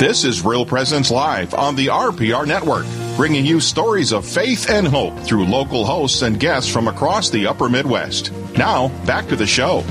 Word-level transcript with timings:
This 0.00 0.24
is 0.24 0.42
Real 0.42 0.64
Presence 0.64 1.10
Live 1.10 1.52
on 1.52 1.76
the 1.76 1.88
RPR 1.88 2.46
Network, 2.46 2.86
bringing 3.18 3.44
you 3.44 3.60
stories 3.60 4.12
of 4.12 4.26
faith 4.26 4.70
and 4.70 4.88
hope 4.88 5.14
through 5.18 5.44
local 5.44 5.84
hosts 5.84 6.22
and 6.22 6.40
guests 6.40 6.72
from 6.72 6.88
across 6.88 7.28
the 7.28 7.46
upper 7.46 7.68
Midwest. 7.68 8.32
Now, 8.56 8.88
back 9.04 9.28
to 9.28 9.36
the 9.36 9.46
show. 9.46 9.84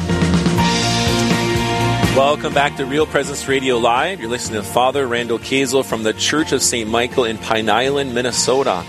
Welcome 2.18 2.56
back 2.56 2.76
to 2.78 2.88
Real 2.88 3.06
Presence 3.06 3.48
Radio 3.48 3.78
Live. 3.78 4.20
You're 4.20 4.32
listening 4.32 4.64
to 4.64 4.68
Father 4.68 5.06
Randall 5.06 5.38
Kazel 5.38 5.86
from 5.86 6.02
the 6.02 6.14
Church 6.14 6.54
of 6.54 6.64
St. 6.64 6.90
Michael 6.90 7.26
in 7.26 7.38
Pine 7.38 7.70
Island, 7.70 8.16
Minnesota. 8.16 8.82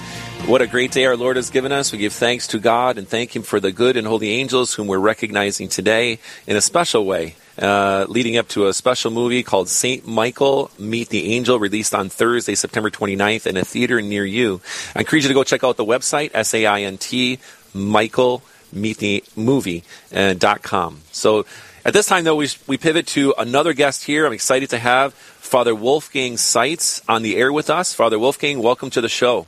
What 0.46 0.62
a 0.62 0.66
great 0.66 0.91
day 0.91 1.05
our 1.05 1.18
Lord 1.18 1.37
has 1.37 1.50
given 1.50 1.71
us. 1.71 1.93
We 1.93 1.98
give 1.98 2.14
thanks 2.14 2.46
to 2.46 2.59
God 2.59 2.96
and 2.96 3.07
thank 3.07 3.37
Him 3.37 3.43
for 3.43 3.61
the 3.61 3.73
good 3.73 3.98
and 3.98 4.07
holy 4.07 4.30
angels 4.30 4.73
whom 4.73 4.87
we're 4.87 4.98
recognizing 4.98 5.68
today 5.68 6.18
in 6.46 6.57
a 6.57 6.62
special 6.62 7.05
way. 7.05 7.34
Uh, 7.61 8.06
leading 8.08 8.38
up 8.38 8.48
to 8.48 8.68
a 8.68 8.72
special 8.72 9.11
movie 9.11 9.42
called 9.42 9.68
St. 9.68 10.06
Michael 10.06 10.70
Meet 10.78 11.10
the 11.10 11.34
Angel, 11.34 11.59
released 11.59 11.95
on 11.95 12.09
Thursday, 12.09 12.55
September 12.55 12.88
29th 12.91 13.46
in 13.46 13.59
a 13.59 13.64
theater 13.66 14.00
near 14.00 14.24
you. 14.24 14.62
I 14.96 15.00
encourage 15.00 15.24
you 15.24 15.28
to 15.28 15.34
go 15.34 15.45
check 15.45 15.62
out 15.62 15.77
the 15.77 15.84
website, 15.84 16.30
S-A-I-N-T, 16.33 17.38
Michael 17.74 18.42
Meet 18.73 18.96
the 18.98 19.24
Movie, 19.36 19.84
uh, 20.14 20.33
dot 20.33 20.62
com. 20.62 21.02
So 21.12 21.45
at 21.84 21.92
this 21.92 22.06
time, 22.06 22.24
though, 22.24 22.36
we, 22.36 22.48
we 22.66 22.78
pivot 22.78 23.06
to 23.09 23.34
another 23.36 23.74
guest 23.74 24.05
here. 24.05 24.24
I'm 24.24 24.33
excited 24.33 24.70
to 24.70 24.78
have 24.78 25.12
Father 25.12 25.74
Wolfgang 25.74 26.38
Seitz 26.38 27.02
on 27.08 27.20
the 27.20 27.36
air 27.36 27.52
with 27.52 27.69
us. 27.69 27.92
Father 27.92 28.19
Wolfgang, 28.19 28.62
welcome 28.62 28.88
to 28.91 29.02
the 29.02 29.08
show. 29.11 29.47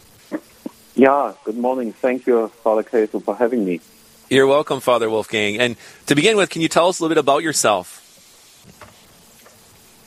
Yeah, 0.95 1.33
good 1.45 1.57
morning. 1.57 1.95
Thank 1.95 2.27
you, 2.27 2.49
Father 2.63 2.83
Kazel, 2.83 3.25
for 3.25 3.35
having 3.35 3.65
me. 3.65 3.81
You're 4.29 4.47
welcome, 4.47 4.81
Father 4.81 5.09
Wolfgang. 5.09 5.59
And 5.59 5.77
to 6.07 6.15
begin 6.15 6.37
with, 6.37 6.51
can 6.51 6.61
you 6.61 6.69
tell 6.69 6.89
us 6.89 7.01
a 7.01 7.03
little 7.03 7.15
bit 7.15 7.21
about 7.21 7.43
yourself? 7.43 8.02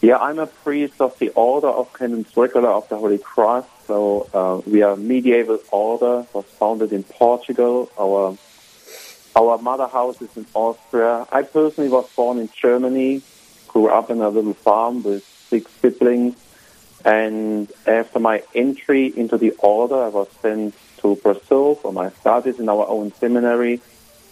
Yeah, 0.05 0.17
I'm 0.17 0.37
a 0.37 0.45
priest 0.45 1.01
of 1.01 1.17
the 1.17 1.29
Order 1.29 1.65
of 1.67 1.91
Canons 1.91 2.37
Regular 2.37 2.69
of 2.69 2.87
the 2.89 2.95
Holy 2.95 3.17
Cross. 3.17 3.65
So 3.87 4.29
uh, 4.35 4.61
we 4.69 4.83
are 4.83 4.91
a 4.91 4.97
medieval 4.97 5.57
order, 5.71 6.27
was 6.31 6.45
founded 6.45 6.93
in 6.93 7.01
Portugal. 7.01 7.89
Our 7.99 8.37
our 9.35 9.57
mother 9.57 9.87
house 9.87 10.21
is 10.21 10.29
in 10.37 10.45
Austria. 10.53 11.25
I 11.31 11.41
personally 11.41 11.89
was 11.89 12.07
born 12.15 12.37
in 12.37 12.49
Germany, 12.55 13.23
grew 13.67 13.87
up 13.87 14.11
in 14.11 14.21
a 14.21 14.29
little 14.29 14.53
farm 14.53 15.01
with 15.01 15.23
six 15.49 15.71
siblings. 15.81 16.35
And 17.03 17.71
after 17.87 18.19
my 18.19 18.43
entry 18.53 19.07
into 19.07 19.39
the 19.39 19.53
order, 19.57 20.03
I 20.03 20.09
was 20.09 20.27
sent 20.39 20.75
to 20.99 21.15
Brazil 21.15 21.73
for 21.73 21.91
my 21.91 22.11
studies 22.11 22.59
in 22.59 22.69
our 22.69 22.87
own 22.87 23.11
seminary. 23.13 23.81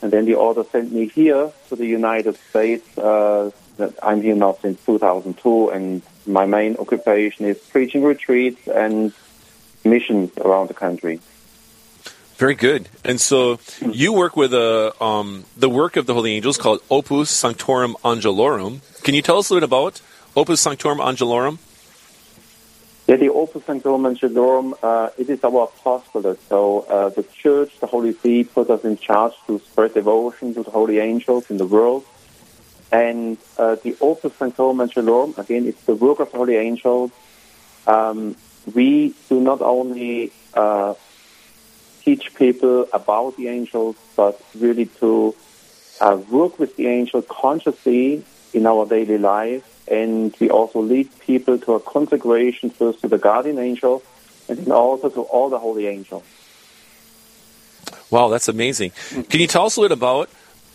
And 0.04 0.14
then 0.14 0.26
the 0.26 0.36
order 0.36 0.66
sent 0.66 0.92
me 0.92 1.08
here 1.08 1.52
to 1.70 1.76
the 1.76 1.88
United 1.88 2.38
States. 2.52 2.96
Uh, 2.96 3.50
I'm 4.02 4.22
here 4.22 4.36
now 4.36 4.58
since 4.62 4.84
2002, 4.86 5.70
and 5.70 6.02
my 6.26 6.46
main 6.46 6.76
occupation 6.78 7.46
is 7.46 7.58
preaching 7.58 8.04
retreats 8.04 8.68
and 8.68 9.14
missions 9.84 10.32
around 10.38 10.70
the 10.70 10.74
country. 10.74 11.20
Very 12.36 12.56
good. 12.56 12.90
And 13.04 13.22
so 13.22 13.60
you 13.82 14.12
work 14.12 14.36
with 14.36 14.54
a, 14.54 14.94
um, 15.02 15.46
the 15.56 15.70
work 15.70 15.96
of 15.96 16.08
the 16.08 16.14
Holy 16.14 16.34
Angels 16.36 16.58
called 16.58 16.82
Opus 16.90 17.30
Sanctorum 17.30 17.96
Angelorum. 18.04 18.82
Can 19.04 19.14
you 19.14 19.22
tell 19.22 19.38
us 19.38 19.50
a 19.50 19.54
little 19.54 19.68
bit 19.68 19.74
about 19.74 20.02
Opus 20.36 20.62
Sanctorum 20.62 20.98
Angelorum? 21.00 21.60
Yeah, 23.08 23.18
the 23.18 23.30
Opus 23.30 23.66
Sanctorum 23.66 24.04
Angelorum, 24.04 24.74
uh, 24.82 25.10
it 25.18 25.30
is 25.30 25.44
our 25.44 25.66
apostolate. 25.66 26.40
So 26.48 26.82
uh, 26.82 27.10
the 27.10 27.24
Church, 27.24 27.80
the 27.80 27.88
Holy 27.88 28.14
See, 28.14 28.44
put 28.46 28.70
us 28.70 28.84
in 28.84 28.98
charge 28.98 29.34
to 29.48 29.60
spread 29.60 29.94
devotion 29.94 30.54
to 30.56 30.64
the 30.64 30.72
Holy 30.72 31.00
Angels 31.00 31.52
in 31.52 31.58
the 31.58 31.66
world. 31.66 32.06
And 32.94 33.40
uh, 33.58 33.76
the 33.84 33.98
Opus 34.00 34.36
Sanctorum 34.36 34.78
Angelorum, 34.78 35.36
again, 35.40 35.68
it's 35.68 35.82
the 35.86 35.96
work 35.96 36.20
of 36.20 36.32
the 36.32 36.38
Holy 36.38 36.58
Angels. 36.58 37.12
Um, 37.88 38.36
we 38.72 39.16
do 39.28 39.42
not 39.42 39.62
only 39.64 40.32
uh, 40.54 40.94
teach 42.04 42.36
people 42.36 42.88
about 42.94 43.36
the 43.36 43.48
angels, 43.48 43.96
but 44.16 44.40
really 44.54 44.86
to 45.02 45.34
uh, 46.02 46.22
work 46.30 46.60
with 46.60 46.76
the 46.76 46.86
angel 46.86 47.24
consciously 47.24 48.24
in 48.54 48.68
our 48.68 48.86
daily 48.86 49.18
life. 49.18 49.64
And 49.88 50.36
we 50.40 50.52
also 50.52 50.80
lead 50.80 51.10
people 51.20 51.58
to 51.58 51.74
a 51.74 51.80
consecration 51.80 52.70
first 52.70 53.02
to 53.02 53.08
the 53.08 53.18
guardian 53.18 53.58
angel 53.58 54.04
and 54.48 54.60
then 54.60 54.72
also 54.72 55.10
to 55.10 55.22
all 55.22 55.50
the 55.50 55.58
holy 55.58 55.88
angels. 55.88 56.24
Wow, 58.12 58.30
that's 58.30 58.48
amazing. 58.48 58.92
Can 59.30 59.40
you 59.40 59.48
tell 59.48 59.66
us 59.66 59.78
a 59.78 59.82
little 59.82 59.96
bit 59.96 60.00
about 60.00 60.30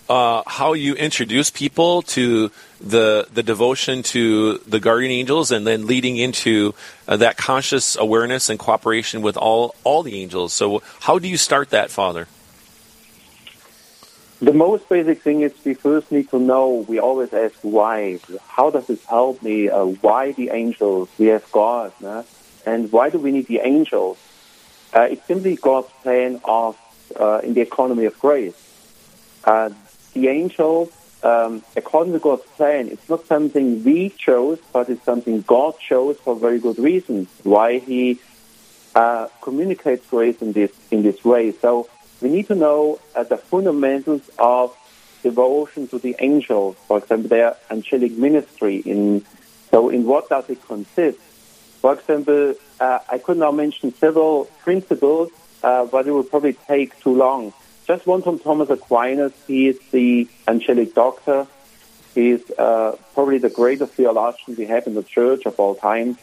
uh, 0.08 0.42
how 0.46 0.72
you 0.72 0.94
introduce 0.94 1.50
people 1.50 2.02
to 2.02 2.50
the 2.80 3.26
the 3.32 3.42
devotion 3.42 4.02
to 4.02 4.58
the 4.58 4.80
guardian 4.80 5.12
angels, 5.12 5.50
and 5.50 5.66
then 5.66 5.86
leading 5.86 6.16
into 6.16 6.74
uh, 7.06 7.16
that 7.16 7.36
conscious 7.36 7.96
awareness 7.96 8.48
and 8.48 8.58
cooperation 8.58 9.22
with 9.22 9.36
all 9.36 9.74
all 9.84 10.02
the 10.02 10.20
angels. 10.20 10.52
So, 10.52 10.82
how 11.00 11.18
do 11.18 11.28
you 11.28 11.36
start 11.36 11.70
that, 11.70 11.90
Father? 11.90 12.26
The 14.40 14.52
most 14.52 14.88
basic 14.88 15.22
thing 15.22 15.40
is 15.42 15.52
we 15.64 15.74
first 15.74 16.12
need 16.12 16.30
to 16.30 16.38
know. 16.38 16.86
We 16.88 17.00
always 17.00 17.32
ask 17.32 17.56
why. 17.62 18.20
How 18.46 18.70
does 18.70 18.86
this 18.86 19.04
help 19.04 19.42
me? 19.42 19.68
Uh, 19.68 19.84
why 19.84 20.32
the 20.32 20.50
angels? 20.50 21.08
We 21.18 21.26
have 21.26 21.50
God, 21.50 21.92
and 22.64 22.90
why 22.92 23.10
do 23.10 23.18
we 23.18 23.32
need 23.32 23.46
the 23.46 23.60
angels? 23.60 24.16
Uh, 24.94 25.08
it's 25.10 25.26
simply 25.26 25.56
God's 25.56 25.90
plan 26.02 26.40
of 26.44 26.78
uh, 27.18 27.40
in 27.42 27.54
the 27.54 27.60
economy 27.60 28.04
of 28.06 28.18
grace. 28.18 28.54
Uh, 29.44 29.70
the 30.14 30.28
angels, 30.28 30.90
um, 31.22 31.62
according 31.76 32.12
to 32.12 32.18
God's 32.18 32.44
plan, 32.56 32.88
it's 32.88 33.08
not 33.08 33.26
something 33.26 33.84
we 33.84 34.10
chose, 34.10 34.58
but 34.72 34.88
it's 34.88 35.04
something 35.04 35.42
God 35.42 35.78
chose 35.78 36.16
for 36.18 36.36
very 36.36 36.58
good 36.58 36.78
reasons. 36.78 37.28
Why 37.42 37.78
He 37.78 38.20
uh, 38.94 39.28
communicates 39.42 40.06
grace 40.08 40.40
in 40.40 40.52
this 40.52 40.72
in 40.90 41.02
this 41.02 41.24
way. 41.24 41.52
So 41.52 41.88
we 42.20 42.28
need 42.30 42.46
to 42.48 42.54
know 42.54 43.00
uh, 43.14 43.24
the 43.24 43.36
fundamentals 43.36 44.28
of 44.38 44.76
devotion 45.22 45.88
to 45.88 45.98
the 45.98 46.16
angels. 46.18 46.76
For 46.86 46.98
example, 46.98 47.28
their 47.28 47.56
angelic 47.70 48.12
ministry. 48.12 48.76
In 48.78 49.24
so, 49.70 49.90
in 49.90 50.04
what 50.04 50.28
does 50.28 50.48
it 50.48 50.64
consist? 50.66 51.18
For 51.80 51.92
example, 51.94 52.54
uh, 52.80 52.98
I 53.08 53.18
could 53.18 53.36
now 53.36 53.52
mention 53.52 53.94
several 53.94 54.46
principles, 54.64 55.30
uh, 55.62 55.84
but 55.86 56.06
it 56.06 56.12
would 56.12 56.30
probably 56.30 56.54
take 56.54 56.98
too 57.00 57.14
long. 57.14 57.52
Just 57.88 58.06
one 58.06 58.20
from 58.20 58.38
Thomas 58.38 58.68
Aquinas. 58.68 59.32
He 59.46 59.66
is 59.66 59.78
the 59.92 60.28
angelic 60.46 60.94
doctor. 60.94 61.46
He 62.14 62.32
is 62.32 62.50
uh, 62.50 62.96
probably 63.14 63.38
the 63.38 63.48
greatest 63.48 63.94
theologian 63.94 64.56
we 64.58 64.66
have 64.66 64.86
in 64.86 64.94
the 64.94 65.02
church 65.02 65.46
of 65.46 65.58
all 65.58 65.74
time. 65.74 66.18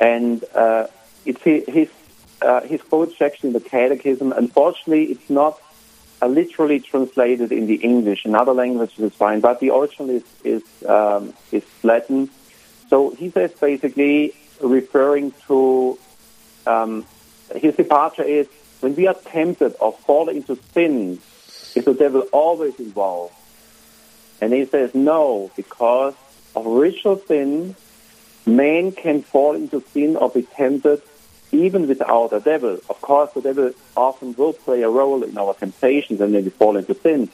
And 0.00 0.42
uh, 0.52 0.88
it's 1.24 1.40
his, 1.44 1.88
uh, 2.42 2.62
his 2.62 2.82
quote 2.82 3.16
section 3.16 3.46
in 3.46 3.52
the 3.52 3.60
Catechism. 3.60 4.32
Unfortunately, 4.32 5.04
it's 5.12 5.30
not 5.30 5.62
uh, 6.20 6.26
literally 6.26 6.80
translated 6.80 7.52
in 7.52 7.68
the 7.68 7.76
English. 7.76 8.26
In 8.26 8.34
other 8.34 8.52
languages, 8.52 8.98
it's 8.98 9.14
fine, 9.14 9.38
but 9.38 9.60
the 9.60 9.70
original 9.70 10.10
is 10.10 10.24
is, 10.42 10.64
um, 10.88 11.34
is 11.52 11.62
Latin. 11.84 12.30
So 12.88 13.10
he 13.10 13.30
says 13.30 13.52
basically, 13.52 14.34
referring 14.60 15.34
to 15.46 15.96
um, 16.66 17.06
his 17.54 17.76
departure 17.76 18.24
is 18.24 18.48
when 18.80 18.96
we 18.96 19.06
are 19.06 19.14
tempted 19.14 19.76
or 19.80 19.92
fall 19.92 20.28
into 20.28 20.58
sin, 20.72 21.20
is 21.74 21.84
the 21.84 21.94
devil 21.94 22.22
always 22.32 22.78
involved? 22.80 23.34
And 24.40 24.52
he 24.52 24.64
says 24.64 24.94
no, 24.94 25.50
because 25.56 26.14
of 26.56 26.66
original 26.66 27.18
sin, 27.18 27.76
man 28.46 28.92
can 28.92 29.22
fall 29.22 29.54
into 29.54 29.82
sin 29.92 30.16
or 30.16 30.30
be 30.30 30.42
tempted 30.42 31.02
even 31.52 31.88
without 31.88 32.32
a 32.32 32.40
devil. 32.40 32.78
Of 32.88 33.00
course, 33.00 33.32
the 33.32 33.40
devil 33.40 33.72
often 33.96 34.34
will 34.34 34.52
play 34.52 34.82
a 34.82 34.88
role 34.88 35.22
in 35.22 35.36
our 35.36 35.54
temptations 35.54 36.20
and 36.20 36.34
then 36.34 36.44
we 36.44 36.50
fall 36.50 36.76
into 36.76 36.94
sin. 36.94 37.28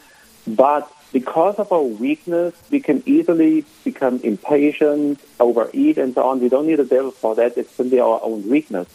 But 0.47 0.91
because 1.13 1.57
of 1.57 1.73
our 1.73 1.83
weakness, 1.83 2.55
we 2.71 2.81
can 2.81 3.03
easily 3.07 3.65
become 3.85 4.21
impatient, 4.23 5.21
overeat, 5.39 5.99
and 5.99 6.15
so 6.15 6.25
on. 6.25 6.41
We 6.41 6.49
don't 6.49 6.67
need 6.67 6.81
a 6.81 6.85
devil 6.85 7.11
for 7.11 7.35
that. 7.37 7.57
It's 7.57 7.71
simply 7.71 8.01
our 8.01 8.21
own 8.23 8.49
weakness. 8.49 8.89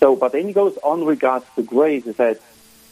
So, 0.00 0.16
but 0.16 0.32
then 0.32 0.46
he 0.46 0.52
goes 0.52 0.76
on 0.82 1.04
regards 1.04 1.46
to 1.56 1.62
grace. 1.62 2.04
He 2.04 2.12
says, 2.12 2.38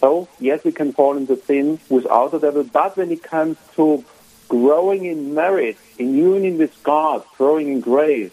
so 0.01 0.29
yes, 0.41 0.65
we 0.65 0.73
can 0.73 0.93
fall 0.93 1.17
into 1.17 1.37
sin 1.37 1.79
without 1.89 2.33
the 2.33 2.39
devil, 2.39 2.65
but 2.65 2.97
when 2.97 3.13
it 3.13 3.23
comes 3.23 3.57
to 3.77 4.05
growing 4.49 5.05
in 5.05 5.35
merit, 5.35 5.77
in 5.99 6.17
union 6.17 6.59
with 6.59 6.83
God, 6.83 7.25
growing 7.39 7.69
in 7.69 7.81
grace, 7.81 8.33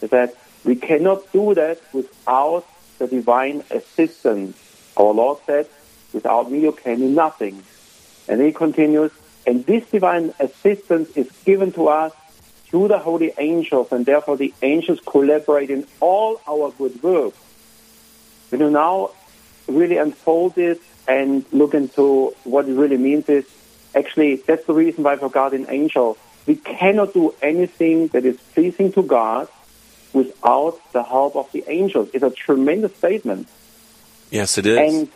he 0.00 0.08
said, 0.08 0.34
we 0.64 0.74
cannot 0.74 1.30
do 1.32 1.54
that 1.54 1.80
without 1.92 2.66
the 2.98 3.06
divine 3.06 3.62
assistance. 3.70 4.56
Our 4.96 5.12
Lord 5.12 5.38
said, 5.46 5.68
without 6.12 6.50
me 6.50 6.60
you 6.60 6.72
can 6.72 6.98
do 6.98 7.08
nothing. 7.08 7.62
And 8.28 8.40
he 8.40 8.52
continues, 8.52 9.12
and 9.46 9.64
this 9.66 9.88
divine 9.90 10.34
assistance 10.40 11.10
is 11.10 11.30
given 11.44 11.72
to 11.72 11.88
us 11.88 12.12
through 12.64 12.88
the 12.88 12.98
holy 12.98 13.32
angels, 13.38 13.92
and 13.92 14.04
therefore 14.04 14.36
the 14.36 14.52
angels 14.62 14.98
collaborate 15.06 15.70
in 15.70 15.86
all 16.00 16.40
our 16.48 16.72
good 16.72 17.00
works. 17.02 17.38
When 18.50 18.60
you 18.60 18.70
now 18.70 19.10
really 19.66 19.96
unfold 19.96 20.56
it 20.58 20.80
and 21.08 21.44
look 21.52 21.74
into 21.74 22.34
what 22.44 22.68
it 22.68 22.74
really 22.74 22.96
means 22.96 23.28
is 23.28 23.46
actually 23.94 24.36
that's 24.36 24.64
the 24.66 24.74
reason 24.74 25.02
why 25.04 25.16
for 25.16 25.30
guardian 25.30 25.66
angel 25.68 26.18
we 26.46 26.56
cannot 26.56 27.12
do 27.12 27.34
anything 27.42 28.08
that 28.08 28.24
is 28.24 28.36
pleasing 28.54 28.92
to 28.92 29.02
God 29.02 29.48
without 30.12 30.80
the 30.92 31.02
help 31.02 31.36
of 31.36 31.50
the 31.52 31.64
angels. 31.68 32.08
It's 32.14 32.22
a 32.22 32.30
tremendous 32.30 32.94
statement. 32.96 33.48
Yes, 34.30 34.56
it 34.56 34.66
is. 34.66 34.78
And 34.78 35.08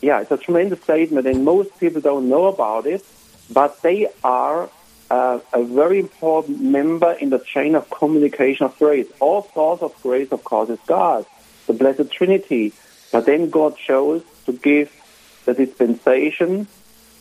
yeah, 0.00 0.20
it's 0.20 0.30
a 0.30 0.36
tremendous 0.36 0.82
statement, 0.82 1.26
and 1.26 1.44
most 1.44 1.78
people 1.78 2.00
don't 2.00 2.28
know 2.28 2.46
about 2.46 2.86
it, 2.86 3.04
but 3.50 3.82
they 3.82 4.08
are 4.24 4.70
uh, 5.10 5.40
a 5.52 5.62
very 5.62 5.98
important 5.98 6.60
member 6.60 7.12
in 7.12 7.30
the 7.30 7.38
chain 7.38 7.74
of 7.74 7.88
communication 7.90 8.66
of 8.66 8.78
grace. 8.78 9.06
All 9.20 9.48
source 9.54 9.82
of 9.82 10.00
grace, 10.02 10.32
of 10.32 10.44
course, 10.44 10.70
is 10.70 10.78
God, 10.86 11.26
the 11.68 11.72
Blessed 11.72 12.10
Trinity. 12.10 12.72
But 13.12 13.26
then 13.26 13.50
God 13.50 13.76
chose 13.76 14.24
to 14.46 14.52
give 14.52 14.92
the 15.44 15.54
dispensation 15.54 16.66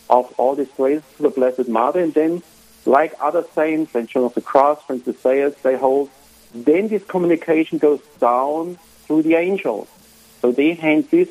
of 0.09 0.33
all 0.37 0.55
this 0.55 0.69
grace 0.75 1.03
to 1.17 1.23
the 1.23 1.29
Blessed 1.29 1.67
Mother, 1.67 1.99
and 2.01 2.13
then, 2.13 2.41
like 2.85 3.13
other 3.21 3.45
saints, 3.53 3.93
and 3.93 4.07
John 4.07 4.23
of 4.23 4.33
the 4.33 4.41
Cross, 4.41 4.83
Francis 4.83 5.19
Sales, 5.19 5.53
they 5.61 5.77
hold, 5.77 6.09
then 6.53 6.87
this 6.87 7.03
communication 7.03 7.77
goes 7.77 8.01
down 8.19 8.79
through 9.05 9.21
the 9.21 9.35
angels. 9.35 9.87
So 10.41 10.51
they 10.51 10.73
hand 10.73 11.09
this 11.11 11.29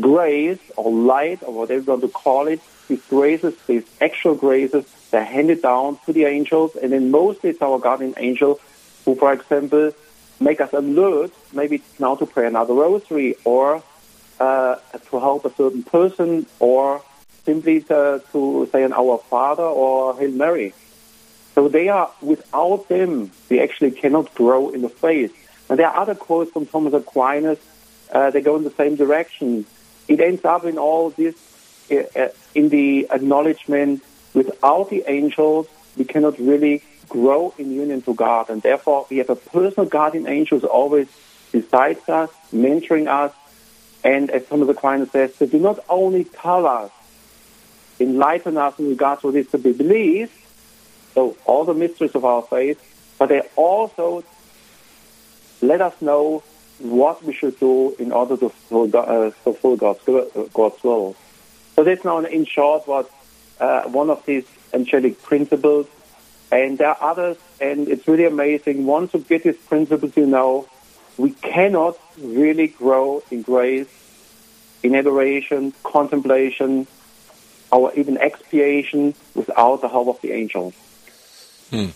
grace 0.00 0.60
or 0.76 0.92
light 0.92 1.42
or 1.42 1.52
whatever 1.52 1.80
you 1.80 1.86
want 1.86 2.02
to 2.02 2.08
call 2.08 2.46
it, 2.48 2.60
these 2.88 3.04
graces, 3.06 3.54
these 3.66 3.84
actual 4.00 4.34
graces, 4.34 4.84
they're 5.10 5.24
handed 5.24 5.62
down 5.62 5.98
to 6.06 6.12
the 6.12 6.24
angels, 6.24 6.76
and 6.76 6.92
then 6.92 7.10
mostly 7.10 7.50
it's 7.50 7.62
our 7.62 7.78
guardian 7.78 8.14
angel 8.16 8.60
who, 9.04 9.14
for 9.14 9.32
example, 9.32 9.92
make 10.40 10.60
us 10.60 10.72
alert, 10.72 11.32
maybe 11.52 11.82
now 11.98 12.16
to 12.16 12.26
pray 12.26 12.46
another 12.46 12.74
rosary 12.74 13.36
or 13.44 13.82
uh, 14.40 14.76
to 15.10 15.20
help 15.20 15.44
a 15.44 15.54
certain 15.54 15.82
person 15.82 16.46
or 16.58 17.02
simply 17.44 17.82
to, 17.82 18.22
to 18.32 18.68
say 18.72 18.82
an 18.82 18.92
Our 18.92 19.18
Father 19.18 19.62
or 19.62 20.16
Hail 20.18 20.30
Mary. 20.30 20.72
So 21.54 21.68
they 21.68 21.88
are, 21.88 22.10
without 22.22 22.88
them, 22.88 23.30
we 23.48 23.60
actually 23.60 23.90
cannot 23.90 24.34
grow 24.34 24.70
in 24.70 24.82
the 24.82 24.88
faith. 24.88 25.36
And 25.68 25.78
there 25.78 25.88
are 25.88 26.00
other 26.00 26.14
quotes 26.14 26.50
from 26.52 26.66
Thomas 26.66 26.94
Aquinas, 26.94 27.58
uh, 28.12 28.30
they 28.30 28.40
go 28.40 28.56
in 28.56 28.64
the 28.64 28.70
same 28.70 28.96
direction. 28.96 29.66
It 30.08 30.20
ends 30.20 30.44
up 30.44 30.64
in 30.64 30.78
all 30.78 31.10
this, 31.10 31.36
uh, 31.90 32.28
in 32.54 32.68
the 32.68 33.08
acknowledgement, 33.10 34.02
without 34.34 34.90
the 34.90 35.04
angels, 35.06 35.68
we 35.96 36.04
cannot 36.04 36.38
really 36.38 36.82
grow 37.10 37.52
in 37.58 37.70
union 37.70 38.00
to 38.02 38.14
God. 38.14 38.48
And 38.48 38.62
therefore, 38.62 39.06
we 39.10 39.18
have 39.18 39.28
a 39.28 39.36
personal 39.36 39.88
guardian 39.88 40.26
angel 40.26 40.58
who's 40.58 40.68
always 40.68 41.08
beside 41.52 41.98
us, 42.08 42.30
mentoring 42.54 43.06
us. 43.06 43.34
And 44.02 44.30
as 44.30 44.46
Thomas 44.46 44.68
Aquinas 44.70 45.10
says, 45.10 45.36
they 45.36 45.46
do 45.46 45.58
not 45.58 45.80
only 45.90 46.24
tell 46.24 46.66
us, 46.66 46.90
enlighten 47.98 48.56
us 48.56 48.78
in 48.78 48.88
regards 48.88 49.20
to 49.20 49.26
what 49.26 49.36
is 49.36 49.48
to 49.48 49.58
be 49.58 49.72
believed, 49.72 50.32
so 51.14 51.36
all 51.44 51.64
the 51.64 51.74
mysteries 51.74 52.14
of 52.14 52.24
our 52.24 52.40
faith, 52.40 52.78
but 53.18 53.28
they 53.28 53.42
also 53.56 54.24
let 55.60 55.82
us 55.82 56.00
know 56.00 56.42
what 56.78 57.22
we 57.22 57.34
should 57.34 57.58
do 57.60 57.94
in 57.98 58.10
order 58.10 58.38
to 58.38 58.48
fulfill, 58.48 59.76
God's, 59.76 60.00
God's 60.54 60.82
will. 60.82 61.14
So 61.74 61.84
that's 61.84 62.04
now 62.04 62.20
in 62.20 62.46
short 62.46 62.88
what 62.88 63.10
uh, 63.60 63.82
one 63.82 64.08
of 64.08 64.24
these 64.24 64.46
angelic 64.72 65.22
principles. 65.22 65.86
And 66.52 66.78
there 66.78 66.88
are 66.88 67.10
others, 67.12 67.36
and 67.60 67.88
it's 67.88 68.08
really 68.08 68.24
amazing. 68.24 68.86
Once 68.86 69.14
you 69.14 69.20
get 69.20 69.44
these 69.44 69.56
principles, 69.56 70.16
you 70.16 70.26
know, 70.26 70.68
we 71.16 71.30
cannot 71.30 71.98
really 72.18 72.68
grow 72.68 73.22
in 73.30 73.42
grace, 73.42 73.88
in 74.82 74.94
adoration, 74.94 75.72
contemplation, 75.84 76.86
or 77.70 77.92
even 77.94 78.18
expiation 78.18 79.14
without 79.34 79.80
the 79.80 79.88
help 79.88 80.08
of 80.08 80.20
the 80.22 80.32
angels. 80.32 80.74
Hmm. 81.70 81.90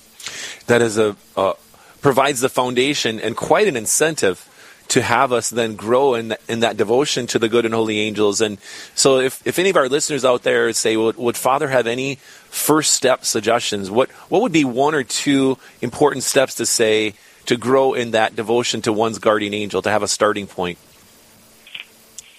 That 0.67 0.83
is 0.83 0.99
a 0.99 1.17
uh, 1.37 1.55
provides 2.01 2.41
the 2.41 2.49
foundation 2.49 3.19
and 3.19 3.37
quite 3.37 3.67
an 3.67 3.77
incentive 3.77 4.49
to 4.95 5.03
have 5.03 5.33
us 5.33 5.51
then 5.51 5.75
grow 5.75 6.15
in, 6.15 6.37
in 6.49 6.61
that 6.61 6.77
devotion 6.77 7.27
to 7.27 7.37
the 7.41 7.49
good 7.49 7.65
and 7.65 7.75
holy 7.75 7.99
angels. 7.99 8.41
And 8.41 8.59
so, 8.95 9.19
if, 9.19 9.45
if 9.45 9.59
any 9.59 9.71
of 9.71 9.77
our 9.77 9.89
listeners 9.89 10.25
out 10.25 10.45
there 10.45 10.73
say, 10.73 10.97
would, 10.97 11.17
would 11.17 11.37
Father 11.37 11.67
have 11.67 11.89
any 11.89 12.15
first 12.49 12.93
step 12.93 13.25
suggestions? 13.25 13.91
What, 13.91 14.09
what 14.31 14.41
would 14.43 14.53
be 14.53 14.65
one 14.65 14.95
or 14.95 15.03
two 15.03 15.59
important 15.83 16.23
steps 16.23 16.55
to 16.57 16.65
say 16.65 17.15
to 17.47 17.57
grow 17.57 17.95
in 17.95 18.13
that 18.13 18.37
devotion 18.37 18.83
to 18.83 18.93
one's 18.93 19.19
guardian 19.19 19.53
angel, 19.53 19.83
to 19.83 19.91
have 19.91 20.05
a 20.05 20.09
starting 20.09 20.47
point? 20.47 20.79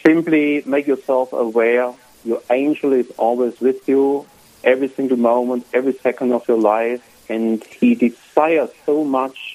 Simply 0.05 0.63
make 0.65 0.87
yourself 0.87 1.33
aware 1.33 1.93
your 2.23 2.41
angel 2.49 2.93
is 2.93 3.11
always 3.17 3.59
with 3.59 3.89
you 3.89 4.25
every 4.63 4.87
single 4.87 5.17
moment, 5.17 5.67
every 5.73 5.93
second 5.93 6.31
of 6.31 6.47
your 6.47 6.57
life, 6.57 7.03
and 7.27 7.61
he 7.65 7.95
desires 7.95 8.69
so 8.85 9.03
much 9.03 9.54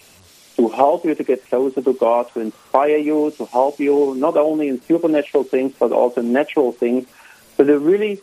to 0.61 0.69
help 0.69 1.07
you 1.07 1.15
to 1.15 1.25
get 1.25 1.43
closer 1.49 1.81
to 1.81 1.95
God, 1.95 2.31
to 2.35 2.41
inspire 2.41 2.99
you, 2.99 3.33
to 3.39 3.47
help 3.47 3.81
you 3.81 4.15
not 4.15 4.37
only 4.37 4.69
in 4.69 4.79
supernatural 4.83 5.43
things 5.43 5.73
but 5.79 5.91
also 5.91 6.21
natural 6.21 6.71
things. 6.71 7.07
So 7.57 7.65
to 7.65 7.79
really 7.79 8.21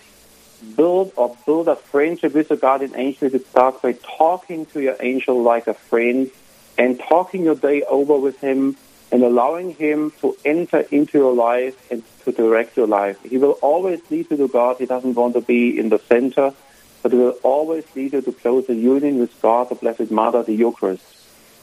build 0.76 1.14
or 1.16 1.36
build 1.48 1.68
a 1.68 1.76
friendship 1.76 2.36
with 2.36 2.52
your 2.52 2.60
guardian 2.60 2.96
angel, 2.96 3.34
it 3.34 3.48
starts 3.48 3.82
by 3.82 3.94
talking 3.94 4.68
to 4.68 4.80
your 4.80 4.98
angel 5.00 5.42
like 5.42 5.66
a 5.66 5.74
friend 5.74 6.30
and 6.78 7.00
talking 7.00 7.44
your 7.44 7.56
day 7.56 7.82
over 7.82 8.20
with 8.20 8.40
him 8.40 8.78
and 9.12 9.24
allowing 9.24 9.74
him 9.74 10.12
to 10.22 10.38
enter 10.46 10.82
into 10.92 11.18
your 11.18 11.34
life 11.34 11.76
and 11.92 12.04
to 12.26 12.32
direct 12.32 12.78
your 12.78 12.86
life. 12.86 13.18
He 13.24 13.40
will 13.40 13.58
always 13.64 14.00
lead 14.12 14.30
you 14.30 14.38
to 14.38 14.48
God. 14.48 14.78
He 14.78 14.86
doesn't 14.86 15.16
want 15.16 15.34
to 15.34 15.42
be 15.42 15.80
in 15.80 15.90
the 15.90 15.98
center, 15.98 16.54
but 17.02 17.12
he 17.12 17.18
will 17.18 17.40
always 17.42 17.86
lead 17.96 18.14
you 18.14 18.22
to 18.22 18.32
closer 18.32 18.74
union 18.74 19.18
with 19.18 19.42
God, 19.42 19.70
the 19.70 19.76
Blessed 19.76 20.12
Mother, 20.12 20.44
the 20.44 20.54
Eucharist. 20.54 21.17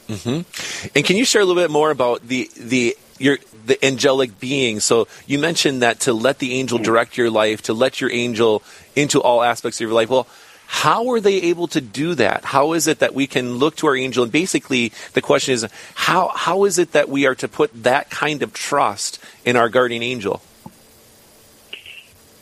Mm-hmm. 0.09 0.89
And 0.95 1.05
can 1.05 1.17
you 1.17 1.25
share 1.25 1.43
a 1.43 1.45
little 1.45 1.63
bit 1.63 1.71
more 1.71 1.91
about 1.91 2.27
the 2.27 2.51
the 2.57 2.97
your 3.19 3.39
the 3.67 3.83
angelic 3.85 4.39
being? 4.39 4.81
So 4.81 5.09
you 5.27 5.39
mentioned 5.39 5.83
that 5.83 6.01
to 6.01 6.13
let 6.13 6.39
the 6.39 6.55
angel 6.55 6.79
direct 6.79 7.17
your 7.17 7.31
life, 7.31 7.63
to 7.63 7.73
let 7.73 8.01
your 8.01 8.11
angel 8.11 8.63
into 8.95 9.21
all 9.21 9.43
aspects 9.43 9.79
of 9.79 9.83
your 9.83 9.95
life. 9.95 10.11
Well, 10.11 10.27
how 10.67 11.09
are 11.11 11.21
they 11.21 11.37
able 11.43 11.69
to 11.69 11.81
do 11.81 12.15
that? 12.17 12.45
How 12.45 12.73
is 12.73 12.87
it 12.87 12.99
that 12.99 13.15
we 13.15 13.27
can 13.27 13.55
look 13.57 13.77
to 13.77 13.87
our 13.87 13.97
angel? 13.97 14.25
And 14.25 14.33
basically, 14.33 14.93
the 15.13 15.23
question 15.23 15.55
is, 15.55 15.67
how 15.95 16.29
how 16.35 16.65
is 16.65 16.79
it 16.79 16.93
that 16.93 17.09
we 17.09 17.27
are 17.27 17.35
to 17.37 17.49
put 17.49 17.71
that 17.85 18.11
kind 18.11 18.43
of 18.43 18.53
trust 18.53 19.19
in 19.45 19.57
our 19.57 19.69
guardian 19.69 20.03
angel? 20.03 20.43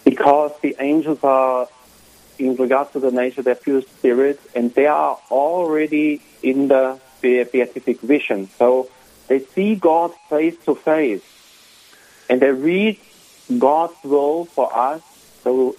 Because 0.04 0.52
the 0.62 0.76
angels 0.80 1.18
are, 1.22 1.68
in 2.38 2.56
regards 2.56 2.90
to 2.92 3.00
the 3.00 3.12
nature, 3.12 3.42
they're 3.42 3.54
pure 3.54 3.82
spirits, 3.82 4.44
and 4.54 4.74
they 4.74 4.86
are 4.86 5.18
already 5.30 6.20
in 6.42 6.68
the 6.68 6.98
beatific 7.22 8.00
vision. 8.00 8.48
So 8.58 8.91
they 9.29 9.38
see 9.41 9.76
God 9.76 10.12
face 10.29 10.56
to 10.64 10.74
face, 10.74 11.22
and 12.29 12.41
they 12.41 12.50
read 12.50 12.98
God's 13.58 13.94
will 14.05 14.44
for 14.44 14.74
us. 14.76 15.02
So 15.43 15.76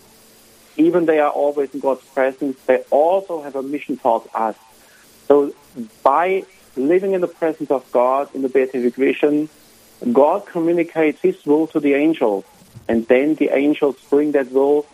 even 0.78 1.06
they 1.06 1.20
are 1.20 1.30
always 1.30 1.74
in 1.74 1.80
God's 1.80 2.04
presence, 2.06 2.58
they 2.66 2.80
also 2.90 3.42
have 3.42 3.56
a 3.56 3.64
mission 3.64 3.98
towards 3.98 4.28
us. 4.34 4.56
So 5.28 5.54
by 6.02 6.46
living 6.76 7.14
in 7.14 7.22
the 7.22 7.28
presence 7.28 7.70
of 7.70 7.90
God 7.92 8.34
in 8.34 8.42
the 8.42 8.50
beatific 8.50 8.96
vision, 8.96 9.50
God 10.12 10.46
communicates 10.46 11.22
His 11.22 11.46
will 11.46 11.68
to 11.68 11.80
the 11.80 11.94
angels, 11.94 12.44
and 12.88 13.08
then 13.08 13.36
the 13.36 13.56
angels 13.56 13.98
bring 14.10 14.32
that 14.32 14.52
will 14.52 14.86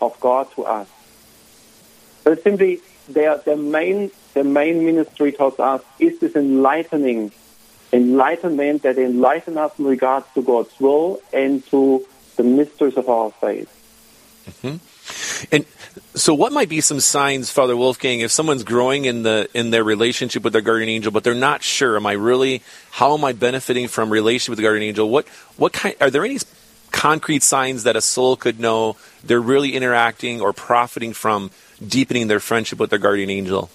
of 0.00 0.18
God 0.20 0.50
to 0.52 0.64
us. 0.64 0.88
So 2.24 2.32
it's 2.32 2.42
simply 2.42 2.80
their, 3.08 3.38
their 3.38 3.56
main 3.56 4.10
their 4.34 4.44
main 4.44 4.84
ministry 4.84 5.32
towards 5.32 5.58
us 5.58 5.82
is 5.98 6.18
this 6.20 6.36
enlightening 6.36 7.32
enlightenment 7.92 8.82
that 8.82 8.98
enlighten 8.98 9.56
us 9.56 9.76
in 9.78 9.86
regards 9.86 10.26
to 10.34 10.42
God's 10.42 10.78
will 10.78 11.20
and 11.32 11.64
to 11.66 12.06
the 12.36 12.42
mysteries 12.42 12.96
of 12.96 13.08
our 13.08 13.30
faith. 13.32 13.68
Mm-hmm. 14.62 14.76
And 15.52 15.64
so, 16.14 16.34
what 16.34 16.52
might 16.52 16.68
be 16.68 16.80
some 16.80 17.00
signs, 17.00 17.50
Father 17.50 17.76
Wolfgang, 17.76 18.20
if 18.20 18.30
someone's 18.30 18.64
growing 18.64 19.04
in 19.04 19.22
the 19.22 19.48
in 19.54 19.70
their 19.70 19.84
relationship 19.84 20.42
with 20.42 20.52
their 20.52 20.62
guardian 20.62 20.88
angel, 20.88 21.12
but 21.12 21.24
they're 21.24 21.34
not 21.34 21.62
sure? 21.62 21.96
Am 21.96 22.06
I 22.06 22.12
really? 22.12 22.62
How 22.90 23.14
am 23.14 23.24
I 23.24 23.32
benefiting 23.32 23.88
from 23.88 24.10
relationship 24.10 24.50
with 24.50 24.58
the 24.58 24.62
guardian 24.62 24.88
angel? 24.88 25.08
What 25.08 25.28
what 25.56 25.72
kind? 25.72 25.94
Are 26.00 26.10
there 26.10 26.24
any 26.24 26.38
concrete 26.92 27.42
signs 27.42 27.84
that 27.84 27.96
a 27.96 28.00
soul 28.00 28.36
could 28.36 28.58
know 28.58 28.96
they're 29.24 29.40
really 29.40 29.74
interacting 29.74 30.40
or 30.40 30.52
profiting 30.52 31.12
from 31.12 31.50
deepening 31.86 32.28
their 32.28 32.40
friendship 32.40 32.78
with 32.78 32.90
their 32.90 32.98
guardian 32.98 33.30
angel? 33.30 33.70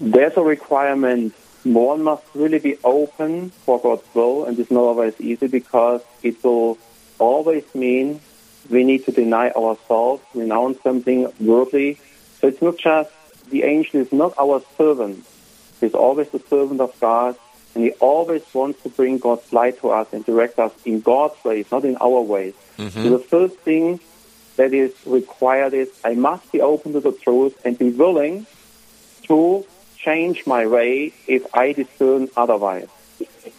There's 0.00 0.36
a 0.36 0.42
requirement. 0.42 1.34
One 1.64 2.02
must 2.02 2.24
really 2.34 2.58
be 2.58 2.76
open 2.84 3.50
for 3.50 3.80
God's 3.80 4.04
will, 4.14 4.44
and 4.44 4.58
it's 4.58 4.70
not 4.70 4.80
always 4.80 5.20
easy 5.20 5.48
because 5.48 6.02
it 6.22 6.42
will 6.44 6.78
always 7.18 7.64
mean 7.74 8.20
we 8.70 8.84
need 8.84 9.04
to 9.06 9.12
deny 9.12 9.50
ourselves, 9.50 10.22
renounce 10.34 10.80
something 10.82 11.32
worldly. 11.40 11.98
So 12.40 12.48
it's 12.48 12.62
not 12.62 12.78
just 12.78 13.10
the 13.50 13.64
angel 13.64 14.00
is 14.00 14.12
not 14.12 14.34
our 14.38 14.62
servant. 14.76 15.24
He's 15.80 15.94
always 15.94 16.28
the 16.30 16.40
servant 16.40 16.80
of 16.80 16.98
God, 17.00 17.36
and 17.78 17.86
he 17.86 17.92
always 18.00 18.42
wants 18.52 18.82
to 18.82 18.88
bring 18.88 19.18
God's 19.18 19.52
light 19.52 19.78
to 19.82 19.90
us 19.90 20.08
and 20.12 20.26
direct 20.26 20.58
us 20.58 20.72
in 20.84 21.00
God's 21.00 21.36
ways, 21.44 21.70
not 21.70 21.84
in 21.84 21.96
our 22.00 22.20
ways. 22.20 22.54
Mm-hmm. 22.76 23.04
So 23.04 23.10
the 23.10 23.20
first 23.20 23.56
thing 23.58 24.00
that 24.56 24.74
is 24.74 24.92
required 25.06 25.74
is 25.74 25.88
I 26.04 26.14
must 26.14 26.50
be 26.50 26.60
open 26.60 26.94
to 26.94 27.00
the 27.00 27.12
truth 27.12 27.56
and 27.64 27.78
be 27.78 27.90
willing 27.90 28.48
to 29.28 29.64
change 29.96 30.44
my 30.44 30.66
way 30.66 31.12
if 31.28 31.46
I 31.54 31.70
discern 31.70 32.30
otherwise. 32.36 32.88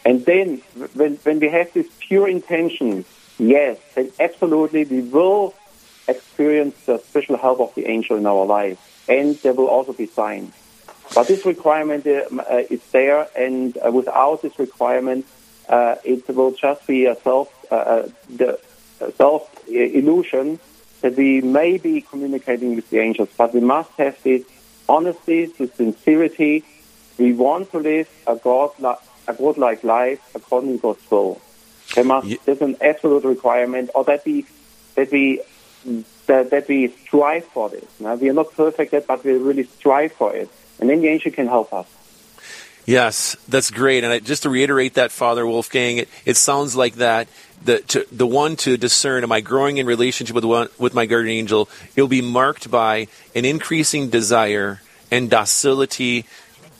And 0.03 0.25
then, 0.25 0.57
when, 0.95 1.15
when 1.15 1.39
we 1.39 1.47
have 1.47 1.71
this 1.71 1.87
pure 2.01 2.27
intention, 2.27 3.05
yes, 3.37 3.77
then 3.95 4.11
absolutely 4.19 4.83
we 4.83 4.99
will 4.99 5.53
experience 6.09 6.75
the 6.85 6.97
special 6.97 7.37
help 7.37 7.61
of 7.61 7.73
the 7.75 7.85
angel 7.87 8.17
in 8.17 8.25
our 8.25 8.45
life. 8.45 9.05
And 9.07 9.37
there 9.37 9.53
will 9.53 9.67
also 9.67 9.93
be 9.93 10.07
signs. 10.07 10.53
But 11.15 11.27
this 11.27 11.45
requirement 11.45 12.05
uh, 12.05 12.25
uh 12.39 12.63
is 12.69 12.81
there, 12.91 13.27
and 13.35 13.77
uh, 13.77 13.91
without 13.91 14.41
this 14.41 14.57
requirement, 14.59 15.25
uh, 15.67 15.95
it 16.03 16.27
will 16.29 16.51
just 16.51 16.85
be 16.87 17.05
a 17.05 17.15
self, 17.15 17.49
the 17.69 18.59
self 19.15 19.49
illusion 19.67 20.59
that 21.01 21.15
we 21.15 21.41
may 21.41 21.77
be 21.77 22.01
communicating 22.01 22.75
with 22.75 22.89
the 22.89 22.99
angels, 22.99 23.29
but 23.37 23.53
we 23.53 23.61
must 23.61 23.91
have 23.91 24.21
this 24.23 24.43
honesty, 24.87 25.45
this 25.45 25.73
sincerity. 25.73 26.63
We 27.17 27.33
want 27.33 27.71
to 27.71 27.79
live 27.79 28.09
a 28.27 28.35
God 28.35 28.71
a 29.27 29.33
God-like 29.33 29.83
life 29.83 30.19
according 30.35 30.77
to 30.77 30.81
God's 30.81 31.11
will. 31.11 31.41
There 31.93 32.03
must 32.03 32.27
yeah. 32.27 32.37
there's 32.45 32.61
an 32.61 32.77
absolute 32.81 33.23
requirement, 33.23 33.89
or 33.95 34.03
that 34.05 34.25
we 34.25 34.45
that 34.95 35.11
we 35.11 35.41
that, 36.27 36.49
that 36.51 36.67
we 36.67 36.87
strive 36.87 37.45
for 37.45 37.69
this. 37.69 37.85
Now, 37.99 38.15
we 38.15 38.29
are 38.29 38.33
not 38.33 38.51
perfect 38.53 38.93
yet, 38.93 39.07
but 39.07 39.23
we 39.23 39.33
really 39.33 39.63
strive 39.63 40.13
for 40.13 40.35
it, 40.35 40.49
and 40.79 40.89
then 40.89 41.01
the 41.01 41.07
angel 41.07 41.31
can 41.31 41.47
help 41.47 41.73
us. 41.73 41.87
Yes, 42.85 43.35
that's 43.47 43.69
great. 43.69 44.03
And 44.03 44.13
I, 44.13 44.19
just 44.19 44.43
to 44.43 44.49
reiterate 44.49 44.95
that, 44.95 45.11
Father 45.11 45.45
Wolfgang, 45.45 45.97
it, 45.97 46.09
it 46.25 46.37
sounds 46.37 46.75
like 46.75 46.95
that 46.95 47.27
the 47.63 47.79
to, 47.79 48.05
the 48.11 48.25
one 48.25 48.55
to 48.57 48.77
discern 48.77 49.23
am 49.23 49.31
I 49.31 49.41
growing 49.41 49.77
in 49.77 49.85
relationship 49.85 50.35
with 50.35 50.45
one, 50.45 50.69
with 50.77 50.93
my 50.93 51.05
guardian 51.05 51.37
angel? 51.37 51.69
It'll 51.95 52.07
be 52.07 52.21
marked 52.21 52.71
by 52.71 53.07
an 53.35 53.45
increasing 53.45 54.09
desire 54.09 54.81
and 55.11 55.29
docility 55.29 56.25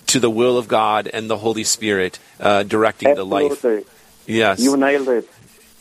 to 0.07 0.19
the 0.19 0.29
will 0.29 0.57
of 0.57 0.67
God 0.67 1.07
and 1.07 1.29
the 1.29 1.37
Holy 1.37 1.63
Spirit 1.63 2.19
uh, 2.39 2.63
directing 2.63 3.09
Absolutely. 3.09 3.49
the 3.49 3.77
life. 3.77 3.87
Yes, 4.25 4.59
you 4.61 4.77
nailed 4.77 5.09
it. 5.09 5.29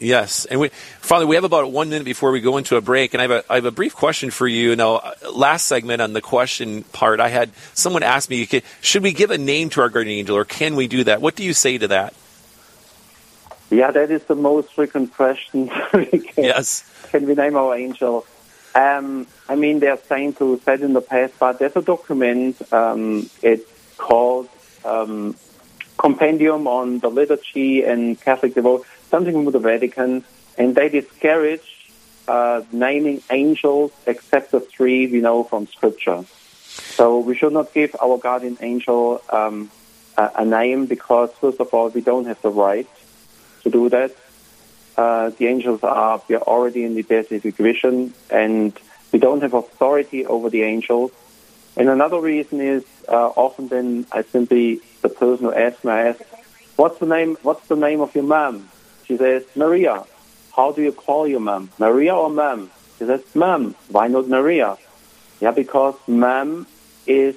Yes, 0.00 0.44
and 0.44 0.60
we, 0.60 0.68
Father, 1.00 1.26
we 1.26 1.34
have 1.34 1.42
about 1.42 1.72
one 1.72 1.88
minute 1.88 2.04
before 2.04 2.30
we 2.30 2.40
go 2.40 2.56
into 2.56 2.76
a 2.76 2.80
break, 2.80 3.14
and 3.14 3.20
I 3.20 3.24
have 3.24 3.30
a, 3.32 3.52
I 3.52 3.56
have 3.56 3.64
a 3.64 3.72
brief 3.72 3.96
question 3.96 4.30
for 4.30 4.46
you. 4.46 4.76
Now, 4.76 5.12
last 5.32 5.66
segment 5.66 6.00
on 6.00 6.12
the 6.12 6.20
question 6.20 6.84
part, 6.84 7.18
I 7.18 7.28
had 7.28 7.50
someone 7.74 8.04
ask 8.04 8.30
me, 8.30 8.48
should 8.80 9.02
we 9.02 9.12
give 9.12 9.32
a 9.32 9.38
name 9.38 9.70
to 9.70 9.80
our 9.80 9.88
guardian 9.88 10.20
angel, 10.20 10.36
or 10.36 10.44
can 10.44 10.76
we 10.76 10.86
do 10.86 11.02
that? 11.04 11.20
What 11.20 11.34
do 11.34 11.42
you 11.42 11.52
say 11.52 11.78
to 11.78 11.88
that? 11.88 12.14
Yeah, 13.70 13.90
that 13.90 14.10
is 14.10 14.22
the 14.24 14.36
most 14.36 14.72
frequent 14.74 15.14
question. 15.14 15.70
yes. 16.36 16.84
Can 17.10 17.26
we 17.26 17.34
name 17.34 17.56
our 17.56 17.76
angel? 17.76 18.24
Um, 18.74 19.26
I 19.48 19.56
mean, 19.56 19.80
there's 19.80 20.00
saints 20.02 20.38
who 20.38 20.60
said 20.64 20.80
in 20.80 20.92
the 20.92 21.00
past, 21.00 21.34
but 21.38 21.58
there's 21.58 21.74
a 21.76 21.82
document. 21.82 22.60
Um, 22.72 23.28
it's 23.42 23.68
called 23.96 24.48
um, 24.84 25.34
Compendium 25.98 26.66
on 26.66 27.00
the 27.00 27.08
Liturgy 27.08 27.82
and 27.82 28.20
Catholic 28.20 28.54
Devotion, 28.54 28.86
something 29.08 29.34
from 29.34 29.50
the 29.50 29.58
Vatican, 29.58 30.24
and 30.56 30.74
they 30.74 30.88
discourage 30.88 31.90
uh, 32.26 32.62
naming 32.72 33.22
angels 33.30 33.92
except 34.06 34.50
the 34.50 34.60
three 34.60 35.06
we 35.06 35.20
know 35.20 35.44
from 35.44 35.66
Scripture. 35.66 36.24
So 36.96 37.18
we 37.20 37.36
should 37.36 37.52
not 37.52 37.72
give 37.72 37.96
our 38.00 38.18
guardian 38.18 38.58
angel 38.60 39.22
um, 39.30 39.70
a, 40.16 40.30
a 40.36 40.44
name 40.44 40.86
because, 40.86 41.30
first 41.40 41.60
of 41.60 41.72
all, 41.72 41.88
we 41.88 42.00
don't 42.00 42.26
have 42.26 42.40
the 42.42 42.50
right 42.50 42.88
to 43.62 43.70
do 43.70 43.88
that. 43.88 44.14
Uh, 44.96 45.30
the 45.30 45.46
angels 45.46 45.82
are 45.84 46.20
we 46.28 46.34
are 46.34 46.42
already 46.42 46.82
in 46.84 46.94
the 46.94 47.02
beatific 47.02 47.54
vision, 47.54 48.12
and 48.30 48.78
we 49.12 49.18
don't 49.18 49.42
have 49.42 49.54
authority 49.54 50.26
over 50.26 50.50
the 50.50 50.62
angels. 50.62 51.12
And 51.76 51.88
another 51.88 52.20
reason 52.20 52.60
is 52.60 52.84
uh, 53.08 53.28
often 53.44 53.68
then 53.68 54.06
I 54.10 54.22
simply 54.22 54.80
the 55.02 55.08
person 55.08 55.46
who 55.46 55.54
asks 55.54 55.84
me, 55.84 55.92
I 55.92 56.08
ask, 56.08 56.20
"What's 56.74 56.98
the 56.98 57.06
name? 57.06 57.36
What's 57.42 57.68
the 57.68 57.76
name 57.76 58.00
of 58.00 58.12
your 58.14 58.24
mom?" 58.24 58.68
She 59.08 59.16
says, 59.16 59.42
"Maria." 59.56 60.04
How 60.54 60.72
do 60.72 60.82
you 60.82 60.92
call 60.92 61.26
your 61.26 61.40
mom? 61.40 61.70
Maria 61.78 62.14
or 62.14 62.30
mom? 62.30 62.70
She 62.98 63.06
says, 63.06 63.22
"Mom." 63.34 63.74
Why 63.88 64.06
not 64.08 64.28
Maria? 64.28 64.76
Yeah, 65.40 65.52
because 65.52 65.94
mom 66.06 66.66
is 67.06 67.36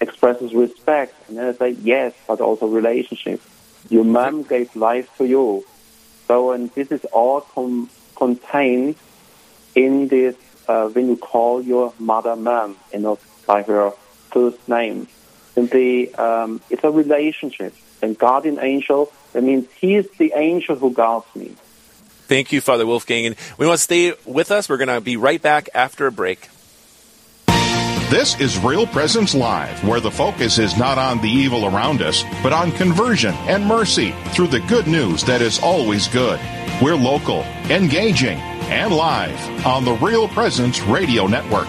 expresses 0.00 0.52
respect, 0.52 1.14
and 1.28 1.38
then 1.38 1.46
I 1.48 1.52
say, 1.52 1.70
"Yes," 1.70 2.12
but 2.26 2.40
also 2.40 2.66
relationship. 2.66 3.40
Your 3.88 4.04
mom 4.04 4.42
gave 4.42 4.74
life 4.74 5.08
to 5.18 5.24
you. 5.24 5.64
So, 6.26 6.52
and 6.52 6.70
this 6.72 6.90
is 6.90 7.04
all 7.06 7.42
com- 7.42 7.90
contained 8.16 8.96
in 9.74 10.08
this 10.08 10.34
uh, 10.68 10.88
when 10.88 11.08
you 11.08 11.16
call 11.16 11.62
your 11.62 11.92
mother 11.98 12.36
mom, 12.36 12.76
you 12.92 13.00
know, 13.00 13.18
by 13.46 13.62
her 13.62 13.92
first 14.32 14.68
name. 14.68 15.06
Simply, 15.54 16.14
um, 16.14 16.60
it's 16.70 16.82
a 16.82 16.90
relationship. 16.90 17.74
And 18.02 18.18
guardian 18.18 18.58
angel, 18.60 19.12
that 19.34 19.42
means 19.42 19.70
he 19.78 19.96
is 19.96 20.08
the 20.18 20.32
angel 20.34 20.76
who 20.76 20.90
guards 20.90 21.26
me. 21.34 21.54
Thank 22.26 22.52
you, 22.52 22.62
Father 22.62 22.86
Wolfgang. 22.86 23.26
And 23.26 23.36
we 23.58 23.66
want 23.66 23.78
to 23.78 23.82
stay 23.84 24.14
with 24.24 24.50
us. 24.50 24.68
We're 24.68 24.78
going 24.78 24.88
to 24.88 25.00
be 25.00 25.18
right 25.18 25.42
back 25.42 25.68
after 25.74 26.06
a 26.06 26.12
break. 26.12 26.48
This 28.10 28.38
is 28.40 28.58
Real 28.58 28.86
Presence 28.86 29.34
Live, 29.34 29.82
where 29.84 30.00
the 30.00 30.10
focus 30.10 30.58
is 30.58 30.76
not 30.76 30.98
on 30.98 31.20
the 31.20 31.28
evil 31.28 31.66
around 31.66 32.00
us, 32.00 32.22
but 32.42 32.52
on 32.52 32.70
conversion 32.72 33.34
and 33.48 33.66
mercy 33.66 34.14
through 34.28 34.48
the 34.48 34.60
good 34.60 34.86
news 34.86 35.24
that 35.24 35.42
is 35.42 35.58
always 35.58 36.06
good. 36.08 36.38
We're 36.80 36.96
local, 36.96 37.40
engaging, 37.70 38.38
and 38.70 38.94
live 38.94 39.66
on 39.66 39.84
the 39.84 39.94
Real 39.94 40.28
Presence 40.28 40.80
Radio 40.82 41.26
Network. 41.26 41.68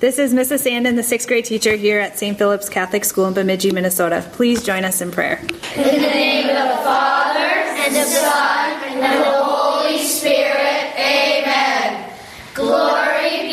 This 0.00 0.18
is 0.18 0.32
Mrs. 0.32 0.66
Sandin, 0.66 0.96
the 0.96 1.02
sixth 1.02 1.28
grade 1.28 1.44
teacher 1.44 1.76
here 1.76 2.00
at 2.00 2.18
St. 2.18 2.38
Philip's 2.38 2.70
Catholic 2.70 3.04
School 3.04 3.26
in 3.26 3.34
Bemidji, 3.34 3.70
Minnesota. 3.70 4.26
Please 4.32 4.62
join 4.62 4.82
us 4.82 5.02
in 5.02 5.10
prayer. 5.10 5.38
In 5.76 5.82
the 5.82 6.08
name 6.08 6.48
of 6.48 6.68
the 6.70 6.82
Father, 6.82 7.38
and 7.38 7.94
the 7.94 8.04
Son, 8.04 8.82
and 8.82 9.02
the 9.02 9.30
Holy 9.30 9.98
Spirit, 9.98 10.94
amen. 10.96 12.10
Glory 12.54 13.49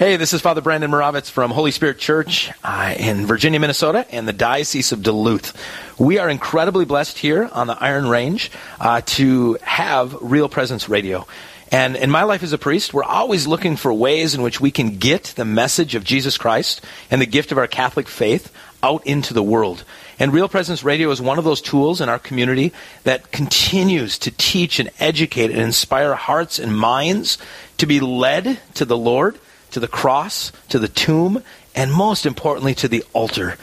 Hey, 0.00 0.16
this 0.16 0.32
is 0.32 0.40
Father 0.40 0.62
Brandon 0.62 0.90
Moravitz 0.90 1.30
from 1.30 1.50
Holy 1.50 1.72
Spirit 1.72 1.98
Church 1.98 2.50
uh, 2.64 2.94
in 2.98 3.26
Virginia, 3.26 3.60
Minnesota, 3.60 4.06
and 4.10 4.26
the 4.26 4.32
Diocese 4.32 4.92
of 4.92 5.02
Duluth. 5.02 5.54
We 5.98 6.16
are 6.16 6.30
incredibly 6.30 6.86
blessed 6.86 7.18
here 7.18 7.50
on 7.52 7.66
the 7.66 7.76
Iron 7.78 8.08
Range 8.08 8.50
uh, 8.80 9.02
to 9.04 9.58
have 9.60 10.16
Real 10.22 10.48
Presence 10.48 10.88
Radio. 10.88 11.26
And 11.70 11.96
in 11.96 12.10
my 12.10 12.22
life 12.22 12.42
as 12.42 12.54
a 12.54 12.56
priest, 12.56 12.94
we're 12.94 13.04
always 13.04 13.46
looking 13.46 13.76
for 13.76 13.92
ways 13.92 14.34
in 14.34 14.40
which 14.40 14.58
we 14.58 14.70
can 14.70 14.96
get 14.96 15.34
the 15.36 15.44
message 15.44 15.94
of 15.94 16.02
Jesus 16.02 16.38
Christ 16.38 16.82
and 17.10 17.20
the 17.20 17.26
gift 17.26 17.52
of 17.52 17.58
our 17.58 17.66
Catholic 17.66 18.08
faith 18.08 18.50
out 18.82 19.06
into 19.06 19.34
the 19.34 19.42
world. 19.42 19.84
And 20.18 20.32
Real 20.32 20.48
Presence 20.48 20.82
Radio 20.82 21.10
is 21.10 21.20
one 21.20 21.36
of 21.36 21.44
those 21.44 21.60
tools 21.60 22.00
in 22.00 22.08
our 22.08 22.18
community 22.18 22.72
that 23.04 23.32
continues 23.32 24.18
to 24.20 24.30
teach 24.30 24.80
and 24.80 24.88
educate 24.98 25.50
and 25.50 25.60
inspire 25.60 26.14
hearts 26.14 26.58
and 26.58 26.74
minds 26.74 27.36
to 27.76 27.84
be 27.84 28.00
led 28.00 28.58
to 28.76 28.86
the 28.86 28.96
Lord, 28.96 29.38
to 29.70 29.80
the 29.80 29.88
cross, 29.88 30.52
to 30.68 30.78
the 30.78 30.88
tomb, 30.88 31.42
and 31.74 31.92
most 31.92 32.26
importantly, 32.26 32.74
to 32.76 32.88
the 32.88 33.04
altar. 33.12 33.56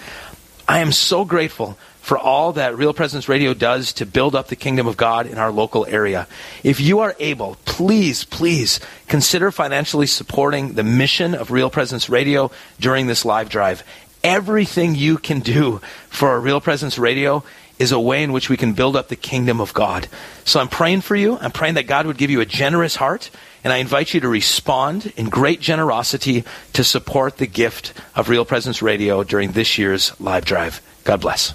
I 0.67 0.79
am 0.79 0.91
so 0.91 1.25
grateful 1.25 1.77
for 2.07 2.17
all 2.17 2.53
that 2.53 2.77
Real 2.77 2.93
Presence 2.93 3.27
Radio 3.27 3.53
does 3.53 3.91
to 3.93 4.05
build 4.05 4.33
up 4.33 4.47
the 4.47 4.55
kingdom 4.55 4.87
of 4.87 4.95
God 4.95 5.27
in 5.27 5.37
our 5.37 5.51
local 5.51 5.85
area. 5.85 6.25
If 6.63 6.79
you 6.79 6.99
are 6.99 7.13
able, 7.19 7.57
please, 7.65 8.23
please 8.23 8.79
consider 9.09 9.51
financially 9.51 10.07
supporting 10.07 10.73
the 10.73 10.83
mission 10.83 11.35
of 11.35 11.51
Real 11.51 11.69
Presence 11.69 12.09
Radio 12.09 12.49
during 12.79 13.07
this 13.07 13.25
live 13.25 13.49
drive. 13.49 13.83
Everything 14.23 14.95
you 14.95 15.17
can 15.17 15.41
do 15.41 15.81
for 16.07 16.39
Real 16.39 16.61
Presence 16.61 16.97
Radio 16.97 17.43
is 17.79 17.91
a 17.91 17.99
way 17.99 18.23
in 18.23 18.31
which 18.31 18.49
we 18.49 18.57
can 18.57 18.73
build 18.73 18.95
up 18.95 19.07
the 19.07 19.15
kingdom 19.15 19.61
of 19.61 19.73
God. 19.73 20.07
So 20.45 20.59
I'm 20.59 20.67
praying 20.67 21.01
for 21.01 21.15
you. 21.15 21.37
I'm 21.39 21.51
praying 21.51 21.75
that 21.75 21.87
God 21.87 22.05
would 22.05 22.17
give 22.17 22.29
you 22.29 22.41
a 22.41 22.45
generous 22.45 22.95
heart 22.95 23.29
and 23.63 23.73
I 23.73 23.77
invite 23.77 24.13
you 24.13 24.21
to 24.21 24.29
respond 24.29 25.11
in 25.17 25.29
great 25.29 25.59
generosity 25.59 26.45
to 26.73 26.83
support 26.83 27.37
the 27.37 27.47
gift 27.47 27.93
of 28.15 28.29
Real 28.29 28.45
Presence 28.45 28.81
Radio 28.81 29.23
during 29.23 29.51
this 29.51 29.77
year's 29.77 30.17
live 30.21 30.45
drive. 30.45 30.81
God 31.03 31.21
bless. 31.21 31.53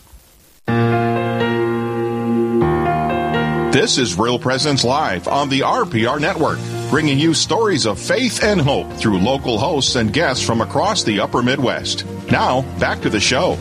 This 3.72 3.96
is 3.96 4.18
Real 4.18 4.38
Presence 4.38 4.84
Live 4.84 5.26
on 5.26 5.48
the 5.48 5.60
RPR 5.60 6.20
Network, 6.20 6.58
bringing 6.90 7.18
you 7.18 7.32
stories 7.32 7.86
of 7.86 7.98
faith 7.98 8.44
and 8.44 8.60
hope 8.60 8.92
through 8.92 9.18
local 9.18 9.58
hosts 9.58 9.96
and 9.96 10.12
guests 10.12 10.44
from 10.44 10.60
across 10.60 11.04
the 11.04 11.20
upper 11.20 11.42
Midwest. 11.42 12.04
Now, 12.30 12.60
back 12.78 13.00
to 13.00 13.08
the 13.08 13.20
show. 13.20 13.56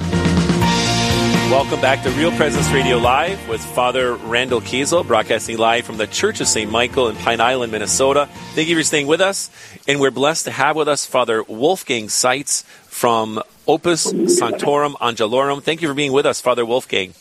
Welcome 1.51 1.81
back 1.81 2.01
to 2.03 2.09
Real 2.11 2.31
Presence 2.31 2.71
Radio 2.71 2.97
Live 2.97 3.49
with 3.49 3.59
Father 3.59 4.15
Randall 4.15 4.61
Kiesel, 4.61 5.05
broadcasting 5.05 5.57
live 5.57 5.83
from 5.83 5.97
the 5.97 6.07
Church 6.07 6.39
of 6.39 6.47
St. 6.47 6.71
Michael 6.71 7.09
in 7.09 7.17
Pine 7.17 7.41
Island, 7.41 7.73
Minnesota. 7.73 8.29
Thank 8.55 8.69
you 8.69 8.77
for 8.77 8.83
staying 8.83 9.05
with 9.05 9.19
us. 9.19 9.51
And 9.85 9.99
we're 9.99 10.11
blessed 10.11 10.45
to 10.45 10.51
have 10.51 10.77
with 10.77 10.87
us 10.87 11.05
Father 11.05 11.43
Wolfgang 11.43 12.07
Seitz 12.07 12.61
from 12.85 13.43
Opus 13.67 14.03
Sanctorum 14.03 14.93
Angelorum. 15.01 15.61
Thank 15.61 15.81
you 15.81 15.89
for 15.89 15.93
being 15.93 16.13
with 16.13 16.25
us, 16.25 16.39
Father 16.39 16.65
Wolfgang. 16.65 17.13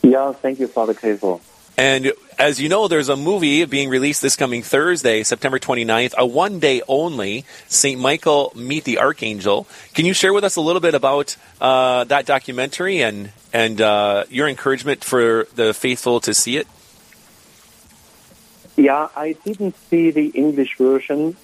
Yeah, 0.00 0.32
thank 0.32 0.58
you, 0.58 0.66
Father 0.66 0.94
Kiesel. 0.94 1.42
And 1.76 2.12
as 2.38 2.60
you 2.60 2.68
know, 2.68 2.88
there's 2.88 3.08
a 3.08 3.16
movie 3.16 3.64
being 3.64 3.88
released 3.88 4.20
this 4.20 4.36
coming 4.36 4.62
Thursday, 4.62 5.22
September 5.22 5.58
29th, 5.58 6.14
a 6.18 6.26
one 6.26 6.58
day 6.58 6.82
only, 6.86 7.44
St. 7.68 8.00
Michael 8.00 8.52
Meet 8.54 8.84
the 8.84 8.98
Archangel. 8.98 9.66
Can 9.94 10.04
you 10.04 10.12
share 10.12 10.32
with 10.32 10.44
us 10.44 10.56
a 10.56 10.60
little 10.60 10.80
bit 10.80 10.94
about 10.94 11.36
uh, 11.60 12.04
that 12.04 12.26
documentary 12.26 13.02
and, 13.02 13.30
and 13.52 13.80
uh, 13.80 14.24
your 14.28 14.48
encouragement 14.48 15.02
for 15.02 15.46
the 15.54 15.72
faithful 15.72 16.20
to 16.20 16.34
see 16.34 16.56
it? 16.56 16.66
Yeah, 18.76 19.08
I 19.14 19.32
didn't 19.44 19.76
see 19.88 20.10
the 20.10 20.28
English 20.28 20.76
version. 20.76 21.36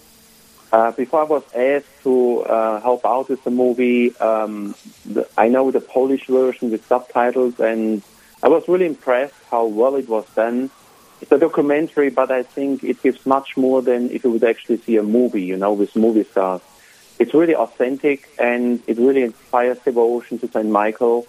Uh, 0.70 0.90
before 0.92 1.20
I 1.20 1.24
was 1.24 1.44
asked 1.54 2.02
to 2.02 2.42
uh, 2.42 2.80
help 2.80 3.06
out 3.06 3.30
with 3.30 3.42
the 3.44 3.50
movie, 3.50 4.14
um, 4.18 4.74
the, 5.06 5.26
I 5.38 5.48
know 5.48 5.70
the 5.70 5.80
Polish 5.80 6.26
version 6.26 6.70
with 6.70 6.86
subtitles, 6.86 7.58
and 7.58 8.02
I 8.42 8.48
was 8.48 8.68
really 8.68 8.86
impressed 8.86 9.34
how 9.50 9.66
well 9.66 9.96
it 9.96 10.08
was 10.08 10.24
done. 10.34 10.70
It's 11.20 11.32
a 11.32 11.38
documentary, 11.38 12.10
but 12.10 12.30
I 12.30 12.44
think 12.44 12.84
it 12.84 13.02
gives 13.02 13.26
much 13.26 13.56
more 13.56 13.82
than 13.82 14.10
if 14.10 14.22
you 14.22 14.30
would 14.30 14.44
actually 14.44 14.78
see 14.78 14.96
a 14.96 15.02
movie, 15.02 15.42
you 15.42 15.56
know, 15.56 15.72
with 15.72 15.96
movie 15.96 16.24
stars. 16.24 16.60
It's 17.18 17.34
really 17.34 17.56
authentic 17.56 18.28
and 18.38 18.80
it 18.86 18.96
really 18.96 19.22
inspires 19.22 19.78
devotion 19.80 20.38
to 20.38 20.46
St. 20.46 20.68
Michael. 20.68 21.26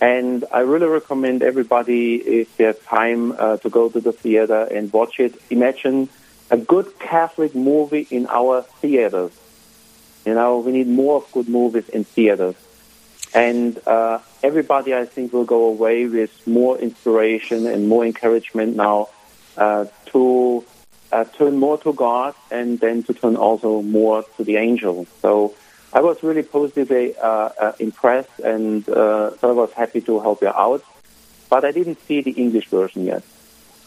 And 0.00 0.46
I 0.50 0.60
really 0.60 0.86
recommend 0.86 1.42
everybody, 1.42 2.14
if 2.14 2.56
they 2.56 2.64
have 2.64 2.82
time, 2.86 3.32
uh, 3.32 3.58
to 3.58 3.68
go 3.68 3.90
to 3.90 4.00
the 4.00 4.12
theater 4.12 4.62
and 4.62 4.90
watch 4.90 5.20
it. 5.20 5.34
Imagine 5.50 6.08
a 6.50 6.56
good 6.56 6.98
Catholic 6.98 7.54
movie 7.54 8.06
in 8.10 8.26
our 8.28 8.62
theaters. 8.62 9.32
You 10.24 10.34
know, 10.34 10.58
we 10.60 10.72
need 10.72 10.88
more 10.88 11.22
good 11.32 11.50
movies 11.50 11.90
in 11.90 12.04
theaters. 12.04 12.54
And 13.34 13.80
uh, 13.86 14.18
everybody, 14.42 14.94
I 14.94 15.04
think, 15.04 15.32
will 15.32 15.44
go 15.44 15.66
away 15.66 16.06
with 16.06 16.46
more 16.46 16.78
inspiration 16.78 17.66
and 17.66 17.88
more 17.88 18.04
encouragement 18.04 18.76
now 18.76 19.08
uh, 19.56 19.86
to 20.06 20.64
uh, 21.12 21.24
turn 21.24 21.56
more 21.56 21.78
to 21.78 21.92
God 21.92 22.34
and 22.50 22.80
then 22.80 23.02
to 23.04 23.14
turn 23.14 23.36
also 23.36 23.82
more 23.82 24.24
to 24.36 24.44
the 24.44 24.56
angels. 24.56 25.06
So 25.22 25.54
I 25.92 26.00
was 26.00 26.22
really 26.22 26.42
positively 26.42 27.16
uh, 27.16 27.26
uh, 27.26 27.72
impressed 27.78 28.38
and 28.40 28.88
uh, 28.88 29.36
so 29.38 29.50
I 29.50 29.52
was 29.52 29.72
happy 29.72 30.00
to 30.02 30.20
help 30.20 30.42
you 30.42 30.48
out. 30.48 30.82
But 31.48 31.64
I 31.64 31.72
didn't 31.72 31.98
see 32.06 32.22
the 32.22 32.30
English 32.32 32.68
version 32.68 33.06
yet. 33.06 33.24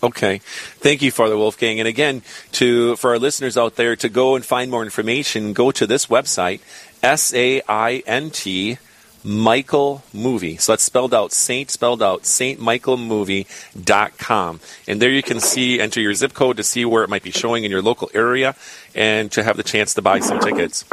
Okay. 0.03 0.39
Thank 0.83 1.01
you, 1.01 1.11
Father 1.11 1.37
Wolfgang. 1.37 1.79
And 1.79 1.87
again, 1.87 2.23
to 2.53 2.97
for 2.97 3.11
our 3.11 3.19
listeners 3.19 3.57
out 3.57 3.77
there 3.77 3.95
to 3.95 4.09
go 4.09 4.35
and 4.35 4.43
find 4.43 4.69
more 4.69 4.83
information, 4.83 5.53
go 5.53 5.71
to 5.71 5.87
this 5.87 6.07
website, 6.07 6.59
S 7.01 7.33
A 7.33 7.61
I 7.69 8.03
N 8.05 8.29
T 8.29 8.77
Michael 9.23 10.03
Movie. 10.13 10.57
So 10.57 10.71
that's 10.71 10.83
spelled 10.83 11.13
out, 11.13 11.31
Saint 11.31 11.69
spelled 11.71 12.03
out, 12.03 12.25
Saint 12.25 12.59
Michael 12.59 12.83
saintmichaelmovie.com. 12.83 14.59
And 14.87 15.01
there 15.01 15.09
you 15.09 15.23
can 15.23 15.39
see, 15.39 15.79
enter 15.79 16.01
your 16.01 16.13
zip 16.13 16.33
code 16.33 16.57
to 16.57 16.63
see 16.63 16.85
where 16.85 17.03
it 17.03 17.09
might 17.09 17.23
be 17.23 17.31
showing 17.31 17.63
in 17.63 17.71
your 17.71 17.81
local 17.81 18.09
area 18.13 18.55
and 18.95 19.31
to 19.31 19.43
have 19.43 19.57
the 19.57 19.63
chance 19.63 19.93
to 19.95 20.01
buy 20.01 20.19
some 20.19 20.39
tickets. 20.39 20.85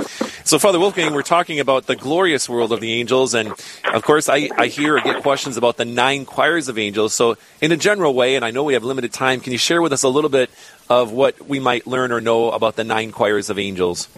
So, 0.45 0.59
Father 0.59 0.79
Wolfgang, 0.79 1.13
we're 1.13 1.23
talking 1.23 1.61
about 1.61 1.87
the 1.87 1.97
glorious 1.97 2.49
world 2.49 2.73
of 2.73 2.81
the 2.81 2.93
angels. 2.93 3.35
And 3.35 3.53
of 3.93 4.03
course, 4.03 4.29
I, 4.29 4.49
I 4.57 4.67
hear 4.67 4.97
or 4.97 5.01
get 5.01 5.23
questions 5.23 5.57
about 5.57 5.77
the 5.77 5.85
nine 5.85 6.25
choirs 6.25 6.69
of 6.69 6.79
angels. 6.79 7.15
So, 7.15 7.37
in 7.61 7.73
a 7.73 7.77
general 7.77 8.15
way, 8.15 8.37
and 8.37 8.45
I 8.45 8.51
know 8.51 8.65
we 8.65 8.75
have 8.75 8.85
limited 8.85 9.13
time, 9.13 9.41
can 9.41 9.53
you 9.53 9.59
share 9.59 9.83
with 9.83 9.93
us 9.93 10.03
a 10.03 10.09
little 10.09 10.31
bit 10.31 10.51
of 10.89 11.13
what 11.13 11.47
we 11.47 11.61
might 11.61 11.87
learn 11.87 12.13
or 12.13 12.21
know 12.21 12.51
about 12.51 12.77
the 12.77 12.85
nine 12.85 13.13
choirs 13.13 13.51
of 13.51 13.59
angels? 13.59 14.09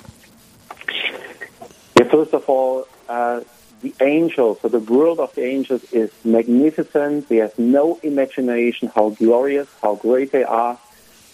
Yeah, 1.99 2.09
first 2.11 2.33
of 2.33 2.49
all, 2.49 2.87
uh, 3.09 3.41
the 3.83 3.95
angels, 4.01 4.61
so 4.63 4.69
the 4.69 4.79
world 4.79 5.19
of 5.19 5.35
the 5.35 5.45
angels 5.45 5.85
is 5.93 6.11
magnificent. 6.25 7.29
We 7.29 7.39
have 7.39 7.59
no 7.59 7.99
imagination 8.03 8.91
how 8.95 9.11
glorious, 9.11 9.69
how 9.83 9.97
great 9.97 10.31
they 10.31 10.45
are. 10.45 10.79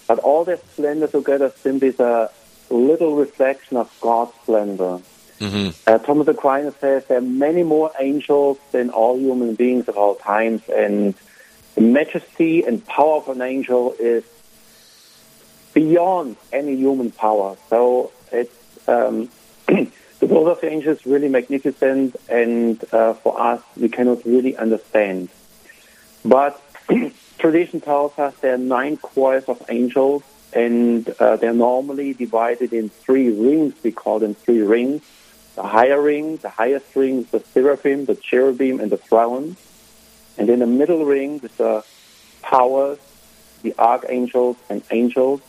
But 0.06 0.18
all 0.20 0.44
their 0.44 0.56
splendor 0.56 1.06
together 1.06 1.52
simply 1.62 1.88
is 1.88 2.00
a 2.00 2.30
little 2.70 3.16
reflection 3.16 3.76
of 3.76 3.94
God's 4.00 4.32
splendor. 4.42 5.00
Mm-hmm. 5.40 5.68
Uh, 5.86 5.98
Thomas 5.98 6.26
Aquinas 6.26 6.74
says 6.76 7.04
there 7.06 7.18
are 7.18 7.20
many 7.20 7.62
more 7.62 7.92
angels 8.00 8.58
than 8.72 8.90
all 8.90 9.18
human 9.18 9.54
beings 9.54 9.86
of 9.86 9.96
all 9.96 10.14
times, 10.14 10.62
and 10.68 11.14
the 11.74 11.82
majesty 11.82 12.64
and 12.64 12.84
power 12.84 13.16
of 13.18 13.28
an 13.28 13.42
angel 13.42 13.94
is 14.00 14.24
beyond 15.74 16.36
any 16.52 16.74
human 16.76 17.10
power. 17.12 17.56
So 17.68 18.10
it's 18.32 18.88
um, 18.88 19.28
the 20.20 20.26
world 20.26 20.48
of 20.48 20.64
angels 20.64 20.98
is 20.98 21.06
really 21.06 21.28
magnificent, 21.28 22.16
and 22.28 22.82
uh, 22.92 23.14
for 23.14 23.40
us, 23.40 23.62
we 23.76 23.88
cannot 23.88 24.24
really 24.24 24.56
understand. 24.56 25.28
But 26.24 26.60
tradition 27.38 27.80
tells 27.80 28.18
us 28.18 28.34
there 28.40 28.54
are 28.54 28.58
nine 28.58 28.96
choirs 28.96 29.44
of 29.44 29.62
angels, 29.68 30.24
and 30.52 31.08
uh, 31.20 31.36
they're 31.36 31.52
normally 31.52 32.14
divided 32.14 32.72
in 32.72 32.88
three 32.88 33.30
rings. 33.30 33.74
We 33.82 33.92
call 33.92 34.18
them 34.18 34.34
three 34.34 34.60
rings. 34.60 35.02
The 35.54 35.62
higher 35.62 36.00
ring, 36.00 36.36
the 36.36 36.50
highest 36.50 36.94
ring 36.96 37.26
the 37.30 37.40
seraphim, 37.40 38.06
the 38.06 38.14
cherubim, 38.16 38.80
and 38.80 38.90
the 38.90 38.96
throne. 38.96 39.56
And 40.36 40.48
in 40.48 40.60
the 40.60 40.66
middle 40.66 41.04
ring 41.04 41.40
is 41.42 41.52
the 41.52 41.84
powers, 42.42 42.98
the 43.62 43.74
archangels 43.78 44.56
and 44.68 44.82
angels, 44.90 45.40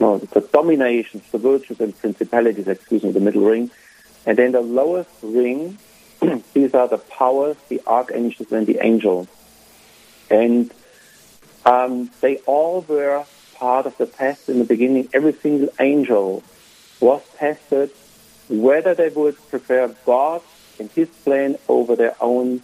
no, 0.00 0.18
the 0.18 0.40
dominations, 0.40 1.22
the 1.30 1.38
virtues 1.38 1.80
and 1.80 1.96
principalities, 1.98 2.66
excuse 2.66 3.04
me, 3.04 3.12
the 3.12 3.20
middle 3.20 3.44
ring. 3.44 3.70
And 4.26 4.38
then 4.38 4.52
the 4.52 4.60
lowest 4.60 5.10
ring, 5.22 5.78
these 6.54 6.74
are 6.74 6.88
the 6.88 6.98
powers, 6.98 7.56
the 7.68 7.80
archangels 7.86 8.50
and 8.52 8.66
the 8.66 8.84
angels. 8.84 9.28
And 10.30 10.72
um, 11.64 12.10
they 12.20 12.38
all 12.38 12.80
were 12.82 13.24
part 13.54 13.86
of 13.86 13.96
the 13.98 14.06
test 14.06 14.48
in 14.48 14.58
the 14.58 14.64
beginning. 14.64 15.08
Every 15.12 15.32
single 15.32 15.68
angel 15.78 16.42
was 17.00 17.22
tested 17.36 17.90
whether 18.48 18.94
they 18.94 19.08
would 19.08 19.36
prefer 19.48 19.94
God 20.04 20.42
and 20.78 20.90
His 20.90 21.08
plan 21.08 21.56
over 21.68 21.96
their 21.96 22.16
own 22.20 22.62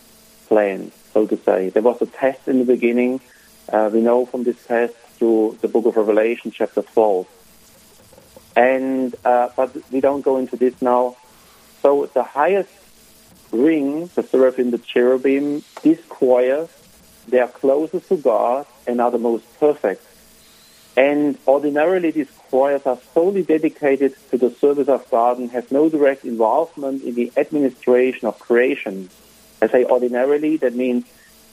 plan, 0.48 0.92
so 1.12 1.26
to 1.26 1.36
say. 1.36 1.68
There 1.70 1.82
was 1.82 2.02
a 2.02 2.06
test 2.06 2.48
in 2.48 2.58
the 2.58 2.64
beginning. 2.64 3.20
Uh, 3.68 3.90
we 3.92 4.00
know 4.00 4.26
from 4.26 4.42
this 4.44 4.62
test 4.66 4.94
through 5.20 5.58
the 5.60 5.68
book 5.68 5.84
of 5.84 5.96
Revelation, 5.96 6.50
chapter 6.50 6.80
12. 6.80 7.28
And, 8.56 9.14
uh, 9.22 9.50
but 9.54 9.76
we 9.92 10.00
don't 10.00 10.22
go 10.22 10.38
into 10.38 10.56
this 10.56 10.80
now. 10.80 11.16
So 11.82 12.06
the 12.06 12.22
highest 12.22 12.70
ring, 13.52 14.10
the 14.14 14.22
seraphim, 14.22 14.70
the 14.70 14.78
cherubim, 14.78 15.62
these 15.82 16.00
choirs, 16.08 16.70
they 17.28 17.38
are 17.38 17.48
closest 17.48 18.08
to 18.08 18.16
God 18.16 18.66
and 18.86 18.98
are 18.98 19.10
the 19.10 19.18
most 19.18 19.44
perfect. 19.60 20.02
And 20.96 21.36
ordinarily, 21.46 22.12
these 22.12 22.30
choirs 22.48 22.86
are 22.86 22.98
solely 23.12 23.42
dedicated 23.42 24.16
to 24.30 24.38
the 24.38 24.50
service 24.50 24.88
of 24.88 25.08
God 25.10 25.38
and 25.38 25.50
have 25.50 25.70
no 25.70 25.90
direct 25.90 26.24
involvement 26.24 27.02
in 27.02 27.14
the 27.14 27.30
administration 27.36 28.26
of 28.26 28.38
creation. 28.38 29.10
I 29.60 29.68
say 29.68 29.84
ordinarily, 29.84 30.56
that 30.56 30.74
means 30.74 31.04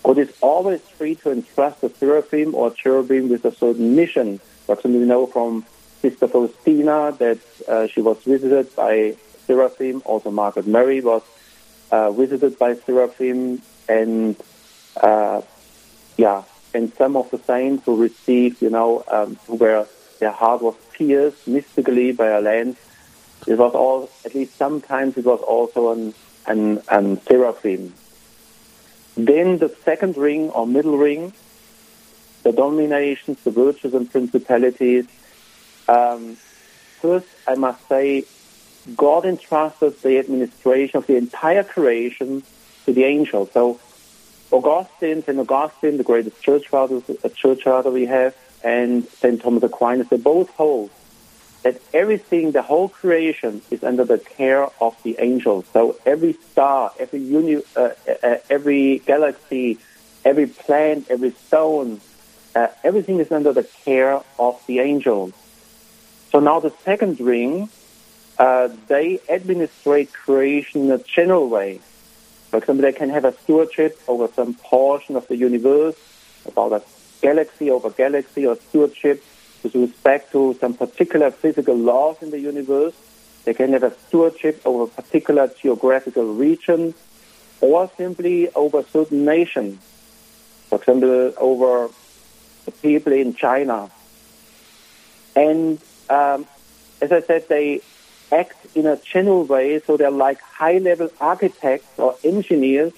God 0.07 0.19
is 0.19 0.31
always 0.39 0.79
free 0.79 1.15
to 1.15 1.31
entrust 1.31 1.83
a 1.83 1.89
seraphim 1.89 2.55
or 2.55 2.71
cherubim 2.71 3.27
with 3.27 3.43
a 3.43 3.53
certain 3.53 3.97
mission. 3.97 4.39
But 4.65 4.81
we 4.85 4.91
know 4.91 5.27
from 5.27 5.65
Sister 6.01 6.29
Faustina 6.29 7.11
that 7.19 7.39
uh, 7.67 7.87
she 7.87 7.99
was 7.99 8.17
visited 8.23 8.73
by 8.73 9.17
seraphim. 9.47 10.01
Also, 10.05 10.31
Margaret 10.31 10.65
Mary 10.65 11.01
was 11.01 11.23
uh, 11.91 12.11
visited 12.11 12.57
by 12.57 12.75
seraphim, 12.75 13.61
and 13.89 14.37
uh, 14.95 15.41
yeah, 16.15 16.43
and 16.73 16.93
some 16.93 17.17
of 17.17 17.29
the 17.29 17.39
saints 17.39 17.83
who 17.83 18.01
received, 18.01 18.61
you 18.61 18.69
know, 18.69 19.03
um, 19.09 19.35
where 19.47 19.87
their 20.19 20.31
heart 20.31 20.61
was 20.61 20.75
pierced 20.93 21.49
mystically 21.49 22.13
by 22.13 22.27
a 22.27 22.39
lance. 22.39 22.79
It 23.45 23.57
was 23.57 23.75
all, 23.75 24.09
at 24.23 24.33
least 24.33 24.55
sometimes, 24.55 25.17
it 25.17 25.25
was 25.25 25.41
also 25.41 25.91
an 25.91 26.13
an, 26.45 26.81
an 26.89 27.19
seraphim. 27.23 27.93
Then 29.17 29.57
the 29.57 29.69
second 29.83 30.15
ring 30.15 30.51
or 30.51 30.67
middle 30.67 30.97
ring, 30.97 31.33
the 32.43 32.51
dominations, 32.51 33.43
the 33.43 33.51
virtues 33.51 33.93
and 33.95 34.09
principalities, 34.09 35.07
um, 35.87 36.35
first 37.01 37.27
I 37.47 37.55
must 37.55 37.87
say 37.87 38.25
God 38.95 39.25
entrusted 39.25 40.01
the 40.01 40.19
administration 40.19 40.97
of 40.97 41.07
the 41.07 41.15
entire 41.15 41.63
creation 41.63 42.43
to 42.85 42.93
the 42.93 43.03
angels. 43.03 43.51
So 43.51 43.79
Augustine, 44.51 45.23
St. 45.23 45.39
Augustine, 45.39 45.97
the 45.97 46.03
greatest 46.03 46.41
church 46.41 46.67
father, 46.67 47.01
church 47.35 47.63
father 47.63 47.89
we 47.89 48.05
have, 48.05 48.35
and 48.63 49.05
St. 49.07 49.41
Thomas 49.41 49.63
Aquinas, 49.63 50.07
they 50.09 50.17
both 50.17 50.49
hold 50.51 50.89
that 51.63 51.81
everything, 51.93 52.51
the 52.51 52.61
whole 52.61 52.89
creation, 52.89 53.61
is 53.71 53.83
under 53.83 54.05
the 54.05 54.17
care 54.17 54.67
of 54.79 54.95
the 55.03 55.15
angels. 55.19 55.65
So 55.73 55.97
every 56.05 56.33
star, 56.33 56.91
every 56.99 57.19
uni, 57.19 57.61
uh, 57.75 57.89
uh, 58.23 58.37
every 58.49 58.99
galaxy, 58.99 59.79
every 60.23 60.47
plant, 60.47 61.07
every 61.09 61.31
stone, 61.31 61.99
uh, 62.55 62.67
everything 62.83 63.19
is 63.19 63.31
under 63.31 63.53
the 63.53 63.63
care 63.63 64.21
of 64.39 64.61
the 64.67 64.79
angels. 64.79 65.33
So 66.31 66.39
now 66.39 66.59
the 66.59 66.73
second 66.83 67.19
ring, 67.19 67.69
uh, 68.37 68.69
they 68.87 69.19
administrate 69.29 70.13
creation 70.13 70.85
in 70.85 70.91
a 70.91 70.99
general 70.99 71.49
way. 71.49 71.79
For 72.49 72.57
example, 72.57 72.83
they 72.83 72.93
can 72.93 73.09
have 73.09 73.25
a 73.25 73.33
stewardship 73.43 73.99
over 74.07 74.27
some 74.35 74.53
portion 74.53 75.15
of 75.15 75.27
the 75.27 75.35
universe, 75.35 75.95
about 76.45 76.71
a 76.71 76.81
galaxy 77.21 77.69
over 77.69 77.89
galaxy, 77.89 78.45
or 78.45 78.55
stewardship 78.69 79.23
with 79.63 79.75
respect 79.75 80.31
to 80.31 80.55
some 80.59 80.73
particular 80.73 81.31
physical 81.31 81.75
laws 81.75 82.17
in 82.21 82.31
the 82.31 82.39
universe. 82.39 82.93
They 83.45 83.53
can 83.53 83.73
have 83.73 83.83
a 83.83 83.93
stewardship 84.07 84.61
over 84.65 84.83
a 84.83 84.87
particular 84.87 85.47
geographical 85.47 86.33
region, 86.33 86.93
or 87.61 87.89
simply 87.97 88.49
over 88.53 88.83
certain 88.83 89.25
nations. 89.25 89.81
For 90.69 90.77
example, 90.77 91.33
over 91.37 91.89
the 92.65 92.71
people 92.71 93.13
in 93.13 93.33
China. 93.33 93.89
And 95.35 95.79
um, 96.09 96.45
as 97.01 97.11
I 97.11 97.21
said, 97.21 97.47
they 97.47 97.81
act 98.31 98.75
in 98.75 98.85
a 98.85 98.97
general 98.97 99.45
way, 99.45 99.79
so 99.79 99.95
they're 99.95 100.11
like 100.11 100.41
high-level 100.41 101.11
architects 101.21 101.97
or 101.97 102.15
engineers, 102.23 102.93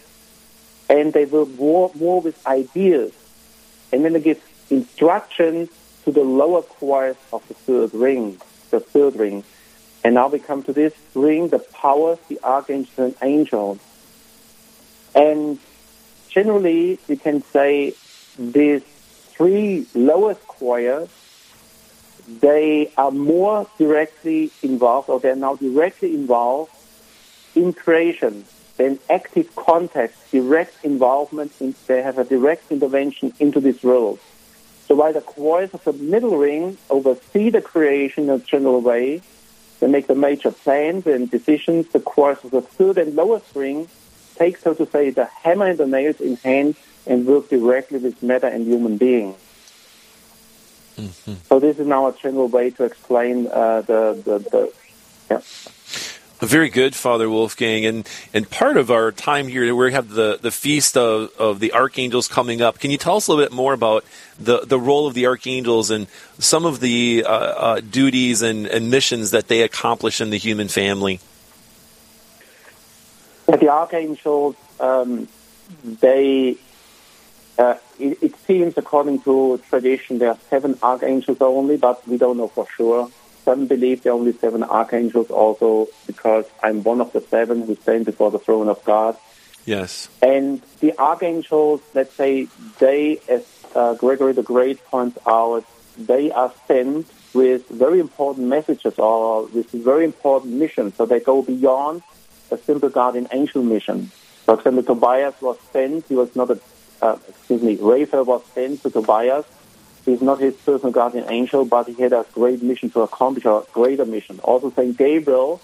and 0.89 1.13
they 1.13 1.25
work 1.25 1.49
more, 1.55 1.91
more 1.93 2.21
with 2.21 2.45
ideas. 2.47 3.13
And 3.91 4.03
then 4.03 4.13
they 4.13 4.21
give 4.21 4.41
instructions 4.71 5.69
to 6.05 6.11
the 6.11 6.23
lower 6.23 6.61
choirs 6.61 7.17
of 7.31 7.47
the 7.47 7.53
third 7.53 7.93
ring, 7.93 8.39
the 8.69 8.79
third 8.79 9.15
ring. 9.15 9.43
And 10.03 10.15
now 10.15 10.27
we 10.29 10.39
come 10.39 10.63
to 10.63 10.73
this 10.73 10.93
ring, 11.13 11.49
the 11.49 11.59
powers, 11.59 12.19
the 12.29 12.39
archangel 12.43 13.05
and 13.05 13.15
angels. 13.21 13.79
And 15.13 15.59
generally, 16.29 16.99
we 17.07 17.17
can 17.17 17.41
say 17.41 17.93
these 18.37 18.83
three 18.83 19.87
lowest 19.93 20.45
choirs 20.47 21.09
they 22.41 22.91
are 22.95 23.11
more 23.11 23.67
directly 23.77 24.51
involved, 24.61 25.09
or 25.09 25.19
they're 25.19 25.35
now 25.35 25.55
directly 25.55 26.13
involved 26.13 26.71
in 27.55 27.73
creation. 27.73 28.45
Then 28.77 28.99
active 29.09 29.55
contact, 29.55 30.15
direct 30.31 30.85
involvement, 30.85 31.51
in, 31.59 31.73
they 31.87 32.01
have 32.03 32.19
a 32.19 32.23
direct 32.23 32.71
intervention 32.71 33.33
into 33.39 33.59
this 33.59 33.83
world. 33.83 34.19
So 34.89 34.95
while 34.95 35.13
the 35.13 35.21
choirs 35.21 35.69
of 35.75 35.83
the 35.83 35.93
middle 35.93 36.35
ring 36.35 36.75
oversee 36.89 37.51
the 37.51 37.61
creation 37.61 38.23
in 38.23 38.29
a 38.31 38.39
general 38.39 38.81
way, 38.81 39.21
they 39.79 39.87
make 39.87 40.07
the 40.07 40.15
major 40.15 40.51
plans 40.51 41.05
and 41.05 41.29
decisions, 41.29 41.89
the 41.89 41.99
choirs 41.99 42.39
of 42.43 42.49
the 42.49 42.63
third 42.63 42.97
and 42.97 43.15
lowest 43.15 43.55
ring 43.55 43.87
take, 44.35 44.57
so 44.57 44.73
to 44.73 44.87
say, 44.87 45.11
the 45.11 45.25
hammer 45.25 45.67
and 45.67 45.77
the 45.77 45.85
nails 45.85 46.19
in 46.19 46.37
hand 46.37 46.75
and 47.05 47.27
work 47.27 47.49
directly 47.49 47.99
with 47.99 48.23
matter 48.23 48.47
and 48.47 48.65
human 48.65 48.97
beings. 48.97 49.37
Mm-hmm. 50.97 51.33
So 51.47 51.59
this 51.59 51.77
is 51.77 51.85
now 51.85 52.07
a 52.07 52.13
general 52.17 52.47
way 52.47 52.71
to 52.71 52.83
explain 52.83 53.45
uh, 53.45 53.81
the, 53.81 54.19
the, 54.25 54.39
the 54.39 54.73
yeah. 55.29 55.41
Very 56.39 56.69
good, 56.69 56.95
Father 56.95 57.29
Wolfgang. 57.29 57.85
And 57.85 58.07
and 58.33 58.49
part 58.49 58.77
of 58.77 58.89
our 58.89 59.11
time 59.11 59.49
here, 59.49 59.75
we 59.75 59.91
have 59.91 60.09
the, 60.09 60.39
the 60.41 60.51
feast 60.51 60.95
of, 60.95 61.31
of 61.37 61.59
the 61.59 61.73
archangels 61.73 62.29
coming 62.29 62.61
up. 62.61 62.79
Can 62.79 62.91
you 62.91 62.97
tell 62.97 63.17
us 63.17 63.27
a 63.27 63.31
little 63.31 63.43
bit 63.43 63.51
more 63.51 63.73
about 63.73 64.05
the, 64.39 64.61
the 64.65 64.79
role 64.79 65.05
of 65.05 65.13
the 65.13 65.27
archangels 65.27 65.91
and 65.91 66.07
some 66.37 66.65
of 66.65 66.79
the 66.79 67.25
uh, 67.27 67.29
uh, 67.29 67.81
duties 67.81 68.41
and, 68.41 68.67
and 68.67 68.89
missions 68.89 69.31
that 69.31 69.49
they 69.49 69.63
accomplish 69.63 70.21
in 70.21 70.29
the 70.29 70.37
human 70.37 70.69
family? 70.69 71.19
The 73.47 73.67
archangels, 73.67 74.55
um, 74.79 75.27
they 75.83 76.55
uh, 77.57 77.75
it, 77.99 78.23
it, 78.23 78.35
seems, 78.47 78.77
according 78.77 79.21
to 79.23 79.59
tradition, 79.67 80.19
there 80.19 80.29
are 80.29 80.37
seven 80.49 80.79
archangels 80.81 81.41
only, 81.41 81.75
but 81.75 82.07
we 82.07 82.17
don't 82.17 82.37
know 82.37 82.47
for 82.47 82.65
sure. 82.77 83.11
Some 83.45 83.67
believe 83.67 84.03
there 84.03 84.13
are 84.13 84.15
only 84.15 84.33
seven 84.33 84.63
archangels 84.63 85.31
also 85.31 85.87
because 86.07 86.45
I'm 86.61 86.83
one 86.83 87.01
of 87.01 87.11
the 87.13 87.21
seven 87.21 87.63
who 87.63 87.75
stand 87.75 88.05
before 88.05 88.31
the 88.31 88.39
throne 88.39 88.67
of 88.67 88.83
God. 88.83 89.17
Yes. 89.65 90.09
And 90.21 90.61
the 90.79 90.97
archangels, 90.97 91.81
let's 91.93 92.13
say, 92.13 92.47
they, 92.79 93.19
as 93.27 93.45
uh, 93.75 93.93
Gregory 93.95 94.33
the 94.33 94.43
Great 94.43 94.83
points 94.85 95.17
out, 95.27 95.65
they 95.97 96.31
are 96.31 96.53
sent 96.67 97.07
with 97.33 97.67
very 97.69 97.99
important 97.99 98.47
messages 98.47 98.97
or 98.97 99.45
with 99.47 99.69
very 99.71 100.05
important 100.05 100.53
missions. 100.53 100.95
So 100.95 101.05
they 101.05 101.19
go 101.19 101.41
beyond 101.41 102.01
a 102.51 102.57
simple 102.57 102.89
guardian 102.89 103.27
angel 103.31 103.63
mission. 103.63 104.11
For 104.45 104.55
example, 104.55 104.83
Tobias 104.83 105.39
was 105.41 105.59
sent. 105.71 106.05
He 106.07 106.15
was 106.15 106.35
not 106.35 106.49
a 106.49 106.59
uh, 107.01 107.17
excuse 107.27 107.61
me, 107.61 107.77
Raphael 107.79 108.25
was 108.25 108.43
sent 108.53 108.83
to 108.83 108.89
Tobias. 108.89 109.45
He's 110.05 110.21
not 110.21 110.39
his 110.39 110.55
personal 110.55 110.91
guardian 110.91 111.25
angel, 111.29 111.65
but 111.65 111.87
he 111.87 111.93
had 111.93 112.13
a 112.13 112.25
great 112.33 112.63
mission 112.63 112.89
to 112.91 113.01
accomplish 113.01 113.45
a 113.45 113.63
greater 113.73 114.05
mission. 114.05 114.39
Also, 114.39 114.71
Saint 114.71 114.97
Gabriel 114.97 115.61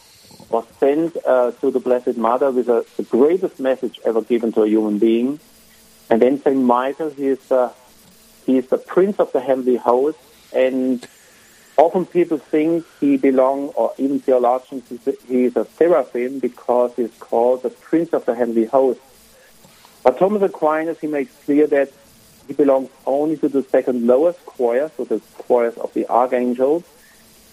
was 0.49 0.65
sent 0.79 1.17
uh, 1.25 1.51
to 1.51 1.71
the 1.71 1.79
Blessed 1.79 2.17
Mother 2.17 2.51
with 2.51 2.69
a, 2.69 2.85
the 2.97 3.03
greatest 3.03 3.59
message 3.59 3.99
ever 4.05 4.21
given 4.21 4.51
to 4.53 4.63
a 4.63 4.67
human 4.67 4.99
being. 4.99 5.39
And 6.09 6.21
then 6.21 6.41
Saint 6.41 6.61
Michael, 6.61 7.09
he 7.09 7.27
is 7.27 7.39
the 7.47 7.73
he 8.45 8.57
is 8.57 8.67
the 8.67 8.77
prince 8.77 9.19
of 9.19 9.31
the 9.31 9.39
heavenly 9.39 9.75
host, 9.75 10.19
and 10.53 11.05
often 11.77 12.05
people 12.05 12.37
think 12.37 12.85
he 12.99 13.17
belongs, 13.17 13.73
or 13.75 13.91
even 13.97 14.19
theologians, 14.19 14.87
he 15.27 15.45
is 15.45 15.55
a 15.55 15.65
seraphim 15.65 16.37
because 16.37 16.93
he's 16.95 17.11
called 17.19 17.63
the 17.63 17.71
prince 17.71 18.13
of 18.13 18.25
the 18.25 18.35
heavenly 18.35 18.65
host. 18.65 18.99
But 20.03 20.19
Thomas 20.19 20.43
Aquinas, 20.43 20.99
he 20.99 21.07
makes 21.07 21.33
clear 21.45 21.65
that 21.67 21.91
he 22.47 22.53
belongs 22.53 22.89
only 23.05 23.37
to 23.37 23.49
the 23.49 23.63
second 23.63 24.05
lowest 24.05 24.45
choir, 24.45 24.91
so 24.95 25.03
the 25.03 25.19
choirs 25.37 25.75
of 25.77 25.93
the 25.93 26.07
archangels, 26.07 26.83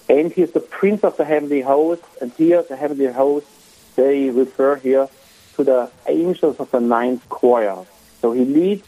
and 0.08 0.32
he 0.32 0.42
is 0.42 0.52
the 0.52 0.60
prince 0.60 1.04
of 1.04 1.16
the 1.16 1.24
heavenly 1.24 1.62
host. 1.62 2.02
And 2.20 2.32
here, 2.32 2.62
the 2.62 2.76
heavenly 2.76 3.06
host, 3.06 3.46
they 3.96 4.30
refer 4.30 4.76
here 4.76 5.08
to 5.54 5.64
the 5.64 5.90
angels 6.06 6.56
of 6.58 6.70
the 6.70 6.80
ninth 6.80 7.28
choir. 7.28 7.84
So 8.20 8.32
he 8.32 8.44
leads, 8.44 8.86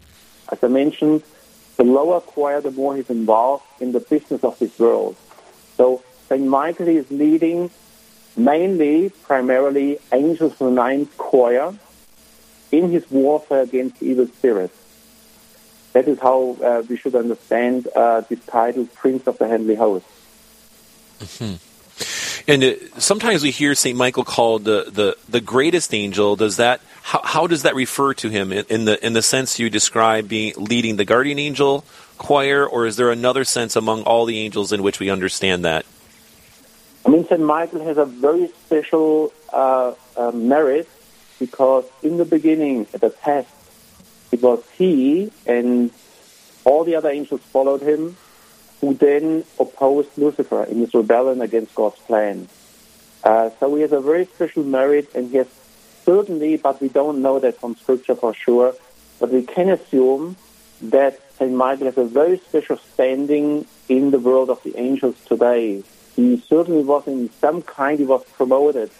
as 0.51 0.63
I 0.63 0.67
mentioned, 0.67 1.23
the 1.77 1.83
lower 1.83 2.21
choir, 2.21 2.61
the 2.61 2.71
more 2.71 2.95
he's 2.95 3.09
involved 3.09 3.63
in 3.79 3.91
the 3.91 3.99
business 3.99 4.43
of 4.43 4.57
this 4.59 4.77
world. 4.79 5.15
So 5.77 6.03
Saint 6.29 6.47
Michael 6.47 6.87
is 6.87 7.09
leading 7.11 7.69
mainly, 8.37 9.09
primarily, 9.09 9.99
angels 10.11 10.53
of 10.53 10.59
the 10.59 10.71
ninth 10.71 11.17
choir, 11.17 11.73
in 12.71 12.91
his 12.91 13.09
warfare 13.09 13.61
against 13.61 14.01
evil 14.01 14.27
spirits. 14.27 14.84
That 15.95 16.09
is 16.09 16.19
how 16.19 16.57
uh, 16.61 16.83
we 16.89 16.97
should 16.97 17.15
understand 17.15 17.87
uh, 17.95 18.19
this 18.19 18.45
title, 18.47 18.85
Prince 18.85 19.27
of 19.27 19.37
the 19.37 19.47
Heavenly 19.47 19.75
Host. 19.75 20.05
Mm-hmm. 21.19 22.51
And 22.51 22.63
uh, 22.65 22.99
sometimes 22.99 23.43
we 23.43 23.51
hear 23.51 23.73
Saint 23.75 23.97
Michael 23.97 24.25
called 24.25 24.65
the, 24.65 24.91
the, 24.91 25.17
the 25.29 25.39
greatest 25.39 25.93
angel. 25.93 26.35
Does 26.35 26.57
that 26.57 26.81
how, 27.01 27.21
how 27.23 27.47
does 27.47 27.63
that 27.63 27.75
refer 27.75 28.13
to 28.15 28.27
him 28.27 28.51
in, 28.51 28.65
in, 28.67 28.83
the 28.83 29.05
in 29.05 29.13
the 29.13 29.21
sense 29.21 29.57
you 29.57 29.69
describe 29.69 30.27
being 30.27 30.53
leading 30.57 30.97
the 30.97 31.05
guardian 31.05 31.39
angel 31.39 31.85
choir, 32.17 32.67
or 32.67 32.85
is 32.85 32.97
there 32.97 33.09
another 33.09 33.45
sense 33.45 33.77
among 33.77 34.03
all 34.03 34.25
the 34.25 34.39
angels 34.39 34.73
in 34.73 34.83
which 34.83 34.99
we 34.99 35.09
understand 35.09 35.63
that? 35.63 35.85
I 37.05 37.09
mean, 37.09 37.25
Saint 37.25 37.39
Michael 37.39 37.85
has 37.85 37.97
a 37.97 38.05
very 38.05 38.49
special 38.65 39.31
uh, 39.53 39.93
uh 40.17 40.31
merit 40.31 40.89
because 41.39 41.85
in 42.03 42.17
the 42.17 42.25
beginning, 42.25 42.85
at 42.93 42.99
the 42.99 43.11
test, 43.11 43.47
it 44.31 44.41
was 44.41 44.63
he 44.77 45.31
and 45.45 45.91
all 46.63 46.83
the 46.83 46.95
other 46.95 47.09
angels 47.09 47.41
followed 47.41 47.81
him 47.81 48.17
who 48.81 48.93
then 48.93 49.43
opposed 49.59 50.09
Lucifer 50.17 50.63
in 50.63 50.79
his 50.79 50.93
rebellion 50.93 51.41
against 51.41 51.73
God's 51.75 51.99
plan. 51.99 52.47
Uh, 53.23 53.49
so 53.59 53.73
he 53.75 53.81
has 53.81 53.91
a 53.91 54.01
very 54.01 54.25
special 54.25 54.63
merit, 54.63 55.15
and 55.15 55.31
he 55.31 55.37
has 55.37 55.47
certainly, 56.03 56.57
but 56.57 56.81
we 56.81 56.89
don't 56.89 57.21
know 57.21 57.39
that 57.39 57.59
from 57.59 57.75
Scripture 57.75 58.15
for 58.15 58.33
sure, 58.33 58.75
but 59.19 59.31
we 59.31 59.43
can 59.43 59.69
assume 59.69 60.35
that 60.81 61.19
St. 61.37 61.51
Michael 61.51 61.85
has 61.85 61.97
a 61.97 62.03
very 62.03 62.37
special 62.37 62.77
standing 62.93 63.65
in 63.89 64.11
the 64.11 64.19
world 64.19 64.49
of 64.49 64.61
the 64.63 64.77
angels 64.77 65.15
today. 65.25 65.83
He 66.15 66.37
certainly 66.47 66.83
was 66.83 67.07
in 67.07 67.29
some 67.39 67.61
kind, 67.61 67.97
he 67.97 68.05
was 68.05 68.23
promoted 68.33 68.91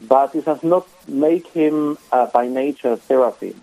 but 0.00 0.34
it 0.34 0.44
does 0.44 0.62
not 0.62 0.86
make 1.08 1.46
him 1.48 1.98
uh, 2.12 2.26
by 2.26 2.48
nature 2.48 2.98
seraphim. 3.06 3.60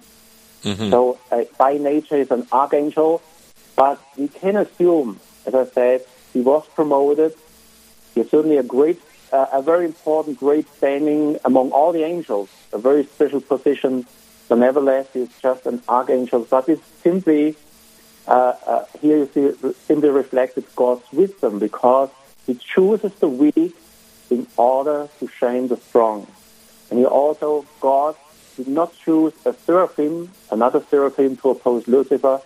Mm-hmm. 0.63 0.89
So 0.89 1.19
uh, 1.31 1.43
by 1.57 1.77
nature 1.77 2.17
he's 2.17 2.31
an 2.31 2.47
archangel, 2.51 3.21
but 3.75 4.01
we 4.17 4.27
can 4.27 4.55
assume, 4.57 5.19
as 5.45 5.53
I 5.53 5.65
said, 5.65 6.05
he 6.33 6.41
was 6.41 6.65
promoted. 6.75 7.35
He's 8.15 8.29
certainly 8.29 8.57
a 8.57 8.63
great, 8.63 8.99
uh, 9.31 9.47
a 9.53 9.61
very 9.61 9.85
important, 9.85 10.39
great 10.39 10.67
standing 10.75 11.37
among 11.45 11.71
all 11.71 11.91
the 11.91 12.03
angels, 12.03 12.49
a 12.73 12.77
very 12.77 13.05
special 13.05 13.41
position. 13.41 14.05
But 14.49 14.59
nevertheless, 14.59 15.07
he's 15.13 15.29
just 15.41 15.65
an 15.65 15.81
archangel. 15.87 16.47
But 16.49 16.69
it's 16.69 16.85
simply, 17.03 17.55
uh, 18.27 18.53
uh, 18.65 18.85
here 19.01 19.17
you 19.17 19.29
see, 19.33 19.73
simply 19.85 20.09
reflected 20.09 20.65
God's 20.75 21.03
wisdom 21.11 21.59
because 21.59 22.09
he 22.45 22.55
chooses 22.55 23.13
the 23.15 23.27
weak 23.27 23.75
in 24.29 24.47
order 24.57 25.09
to 25.19 25.27
shame 25.27 25.67
the 25.67 25.77
strong. 25.77 26.27
And 26.89 26.99
he 26.99 27.05
also, 27.05 27.65
God 27.81 28.15
did 28.57 28.67
not 28.67 28.91
choose 28.97 29.33
a 29.45 29.53
seraphim, 29.53 30.31
another 30.51 30.83
seraphim 30.89 31.37
to 31.37 31.51
oppose 31.51 31.87
Lucifer, 31.87 32.41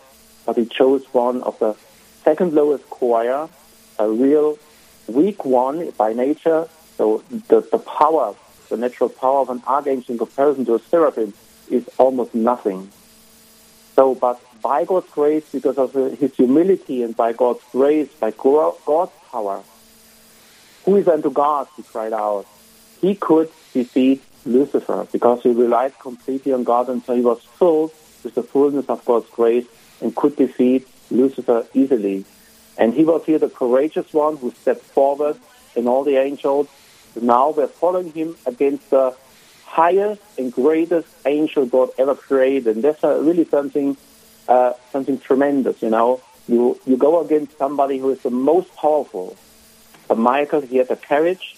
but 0.45 0.57
he 0.57 0.65
chose 0.65 1.03
one 1.13 1.41
of 1.43 1.57
the 1.59 1.75
second 2.23 2.53
lowest 2.53 2.87
choir, 2.89 3.47
a 3.97 4.09
real 4.09 4.59
weak 5.07 5.45
one 5.45 5.89
by 5.91 6.11
nature. 6.13 6.67
So 6.97 7.23
the, 7.47 7.61
the 7.61 7.79
power, 7.79 8.35
the 8.69 8.77
natural 8.77 9.09
power 9.09 9.39
of 9.39 9.49
an 9.49 9.63
archangel 9.65 10.11
in 10.11 10.17
comparison 10.17 10.65
to 10.65 10.75
a 10.75 10.79
seraphim 10.79 11.33
is 11.69 11.87
almost 11.97 12.35
nothing. 12.35 12.91
So, 13.95 14.13
but 14.13 14.41
by 14.61 14.83
God's 14.83 15.09
grace, 15.11 15.45
because 15.51 15.77
of 15.77 15.93
his 15.93 16.35
humility 16.35 17.03
and 17.03 17.15
by 17.15 17.33
God's 17.33 17.63
grace, 17.71 18.09
by 18.19 18.31
God's 18.31 19.13
power, 19.31 19.63
who 20.83 20.95
is 20.97 21.07
unto 21.07 21.29
God, 21.29 21.67
he 21.77 21.83
cried 21.83 22.13
out, 22.13 22.45
he 23.01 23.15
could 23.15 23.51
defeat 23.73 24.23
Lucifer 24.45 25.07
because 25.11 25.43
he 25.43 25.49
relied 25.49 25.97
completely 25.99 26.53
on 26.53 26.63
God 26.63 26.89
and 26.89 27.03
so 27.03 27.15
he 27.15 27.21
was 27.21 27.43
filled 27.59 27.91
with 28.23 28.35
the 28.35 28.43
fullness 28.43 28.85
of 28.87 29.03
God's 29.05 29.29
grace 29.29 29.65
and 30.01 30.15
could 30.15 30.35
defeat 30.35 30.87
Lucifer 31.09 31.65
easily. 31.73 32.25
And 32.77 32.93
he 32.93 33.03
was 33.03 33.25
here 33.25 33.39
the 33.39 33.49
courageous 33.49 34.13
one 34.13 34.37
who 34.37 34.51
stepped 34.51 34.83
forward 34.83 35.37
and 35.75 35.87
all 35.87 36.03
the 36.03 36.17
angels 36.17 36.67
now 37.19 37.51
were 37.51 37.67
following 37.67 38.11
him 38.11 38.35
against 38.45 38.89
the 38.89 39.15
highest 39.65 40.21
and 40.37 40.51
greatest 40.51 41.07
angel 41.25 41.65
God 41.65 41.89
ever 41.97 42.15
created. 42.15 42.75
And 42.75 42.83
that's 42.83 43.03
really 43.03 43.45
something, 43.45 43.97
uh, 44.47 44.73
something 44.91 45.19
tremendous, 45.19 45.81
you 45.81 45.89
know. 45.89 46.21
You, 46.47 46.79
you 46.85 46.97
go 46.97 47.23
against 47.23 47.57
somebody 47.57 47.97
who 47.97 48.09
is 48.09 48.21
the 48.21 48.31
most 48.31 48.75
powerful. 48.75 49.37
But 50.07 50.17
Michael, 50.17 50.61
he 50.61 50.77
had 50.77 50.89
the 50.89 50.95
courage, 50.95 51.55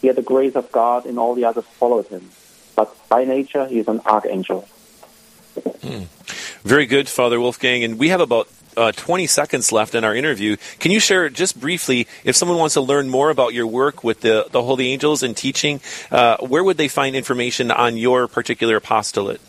he 0.00 0.06
had 0.06 0.16
the 0.16 0.22
grace 0.22 0.54
of 0.54 0.70
God, 0.72 1.06
and 1.06 1.18
all 1.18 1.34
the 1.34 1.44
others 1.44 1.64
followed 1.64 2.06
him. 2.06 2.30
But 2.74 2.94
by 3.08 3.24
nature, 3.24 3.66
he 3.66 3.78
is 3.78 3.88
an 3.88 4.00
archangel. 4.00 4.68
Hmm. 5.82 6.04
Very 6.62 6.86
good, 6.86 7.08
Father 7.08 7.40
Wolfgang. 7.40 7.84
And 7.84 7.98
we 7.98 8.08
have 8.08 8.20
about 8.20 8.48
uh, 8.76 8.92
20 8.92 9.26
seconds 9.26 9.72
left 9.72 9.94
in 9.94 10.04
our 10.04 10.14
interview. 10.14 10.56
Can 10.78 10.90
you 10.90 11.00
share 11.00 11.28
just 11.28 11.58
briefly, 11.58 12.06
if 12.24 12.36
someone 12.36 12.58
wants 12.58 12.74
to 12.74 12.80
learn 12.80 13.08
more 13.08 13.30
about 13.30 13.54
your 13.54 13.66
work 13.66 14.04
with 14.04 14.20
the, 14.20 14.46
the 14.50 14.62
Holy 14.62 14.88
Angels 14.88 15.22
and 15.22 15.36
teaching, 15.36 15.80
uh, 16.10 16.36
where 16.38 16.62
would 16.62 16.76
they 16.76 16.88
find 16.88 17.16
information 17.16 17.70
on 17.70 17.96
your 17.96 18.28
particular 18.28 18.76
apostolate? 18.76 19.40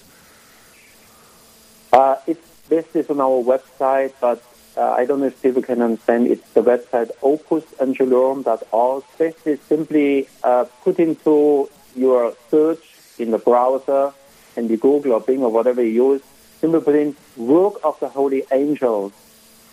Uh, 1.92 2.16
it's, 2.26 2.48
this 2.70 2.86
is 2.96 3.10
on 3.10 3.20
our 3.20 3.44
website, 3.44 4.14
but 4.22 4.44
uh, 4.78 4.94
I 4.98 5.06
don't 5.06 5.20
know 5.22 5.28
if 5.28 5.42
people 5.42 5.62
can 5.62 5.82
understand. 5.82 6.28
It's 6.28 6.48
the 6.52 6.62
website 6.62 7.10
opusangelorum.org. 7.22 9.04
Is 9.46 9.60
simply 9.62 10.30
uh, 10.44 10.66
put 10.84 11.00
into 11.00 11.70
your 11.96 12.36
search 12.52 12.84
in 13.18 13.32
the 13.32 13.40
browser 13.40 14.13
and 14.56 14.70
you 14.70 14.78
Google 14.78 15.13
or 15.13 15.22
Bing 15.22 15.44
or 15.44 15.52
whatever 15.52 15.82
you 15.84 16.12
use. 16.12 16.22
Simply 16.60 16.82
put 16.82 16.96
in 16.96 17.16
work 17.36 17.76
of 17.84 18.00
the 18.00 18.10
holy 18.10 18.44
angels, 18.52 19.13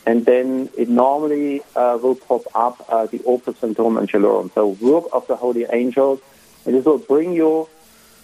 and 0.07 0.25
then 0.27 0.69
it 0.77 0.89
normally 0.89 1.63
uh, 1.75 1.99
will 2.01 2.15
pop 2.15 2.43
up 2.55 2.85
uh, 2.89 3.07
the 3.07 3.23
Opus 3.25 3.59
Sanctorum 3.59 3.97
Angelorum. 3.97 4.53
So 4.55 4.69
work 4.69 5.05
of 5.13 5.27
the 5.27 5.37
holy 5.37 5.65
angels, 5.73 6.21
and 6.67 6.75
this 6.75 6.85
will 6.85 6.99
bring 6.99 7.33
you 7.33 7.69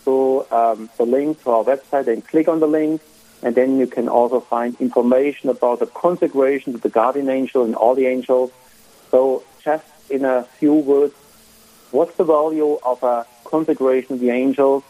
to 0.04 0.46
um, 0.50 0.90
the 0.98 1.04
link 1.04 1.42
to 1.42 1.50
our 1.50 1.64
website. 1.64 2.06
And 2.06 2.26
click 2.26 2.48
on 2.48 2.60
the 2.60 2.68
link, 2.68 3.00
and 3.42 3.54
then 3.54 3.78
you 3.78 3.86
can 3.86 4.08
also 4.08 4.40
find 4.40 4.78
information 4.80 5.48
about 5.48 5.80
the 5.80 5.86
consecration 5.86 6.72
to 6.72 6.78
the 6.78 6.88
guardian 6.88 7.28
angel 7.28 7.64
and 7.64 7.74
all 7.74 7.94
the 7.94 8.06
angels. 8.06 8.50
So 9.10 9.42
just 9.62 9.84
in 10.10 10.24
a 10.24 10.44
few 10.58 10.74
words, 10.74 11.14
what's 11.90 12.16
the 12.16 12.24
value 12.24 12.78
of 12.82 13.02
a 13.02 13.26
consecration 13.44 14.14
of 14.14 14.20
the 14.20 14.30
angels? 14.30 14.84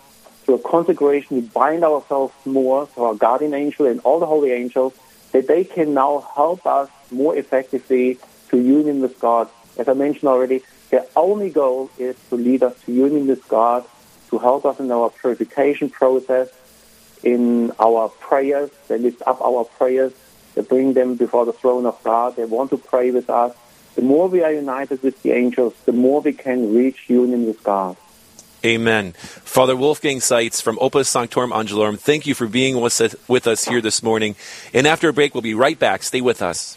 Through 0.45 0.57
a 0.57 0.69
consecration, 0.69 1.37
we 1.37 1.43
bind 1.43 1.85
ourselves 1.85 2.35
more 2.45 2.87
to 2.95 3.05
our 3.05 3.15
guardian 3.15 3.55
angel 3.55 3.87
and 3.87 4.01
all 4.01 4.19
the 4.19 4.27
holy 4.27 4.53
angels, 4.53 4.95
that 5.33 5.47
they 5.47 5.65
can 5.65 5.95
now 5.95 6.27
help 6.35 6.67
us 6.67 6.91
more 7.11 7.37
effectively 7.37 8.19
to 8.49 8.59
union 8.59 9.01
with 9.01 9.19
God. 9.21 9.49
As 9.79 9.89
I 9.89 9.93
mentioned 9.93 10.29
already, 10.29 10.63
their 10.91 11.07
only 11.15 11.51
goal 11.51 11.91
is 11.99 12.17
to 12.31 12.37
lead 12.37 12.65
us 12.65 12.75
to 12.85 12.93
union 12.93 13.29
with 13.29 13.47
God, 13.49 13.85
to 14.31 14.39
help 14.39 14.65
us 14.65 14.81
in 14.81 14.91
our 14.91 15.11
purification 15.11 15.89
process, 15.89 16.49
in 17.23 17.73
our 17.79 18.09
prayers. 18.09 18.71
They 18.89 18.99
lift 18.99 19.23
up 19.27 19.41
our 19.41 19.65
prayers. 19.65 20.13
They 20.55 20.63
bring 20.63 20.95
them 20.95 21.15
before 21.15 21.47
the 21.47 21.53
throne 21.53 21.87
of 21.87 22.03
God. 22.03 22.37
They 22.37 22.45
want 22.45 22.71
to 22.71 22.79
pray 22.79 23.11
with 23.11 23.31
us. 23.31 23.55
The 23.95 24.03
more 24.03 24.29
we 24.29 24.43
are 24.43 24.53
united 24.53 25.03
with 25.03 25.23
the 25.23 25.33
angels, 25.33 25.75
the 25.85 25.93
more 25.93 26.21
we 26.21 26.33
can 26.33 26.75
reach 26.75 27.09
union 27.09 27.47
with 27.47 27.63
God. 27.63 27.97
Amen. 28.65 29.13
Father 29.13 29.75
Wolfgang 29.75 30.21
Seitz 30.21 30.61
from 30.61 30.79
Opus 30.81 31.09
Sanctorum 31.09 31.51
Angelorum, 31.51 31.99
thank 31.99 32.27
you 32.27 32.35
for 32.35 32.47
being 32.47 32.81
with 32.81 33.47
us 33.47 33.65
here 33.65 33.81
this 33.81 34.03
morning. 34.03 34.37
And 34.75 34.87
after 34.87 35.09
a 35.09 35.13
break, 35.13 35.35
we'll 35.35 35.43
be 35.43 35.55
right 35.55 35.79
back. 35.79 36.03
Stay 36.03 36.21
with 36.21 36.43
us. 36.43 36.77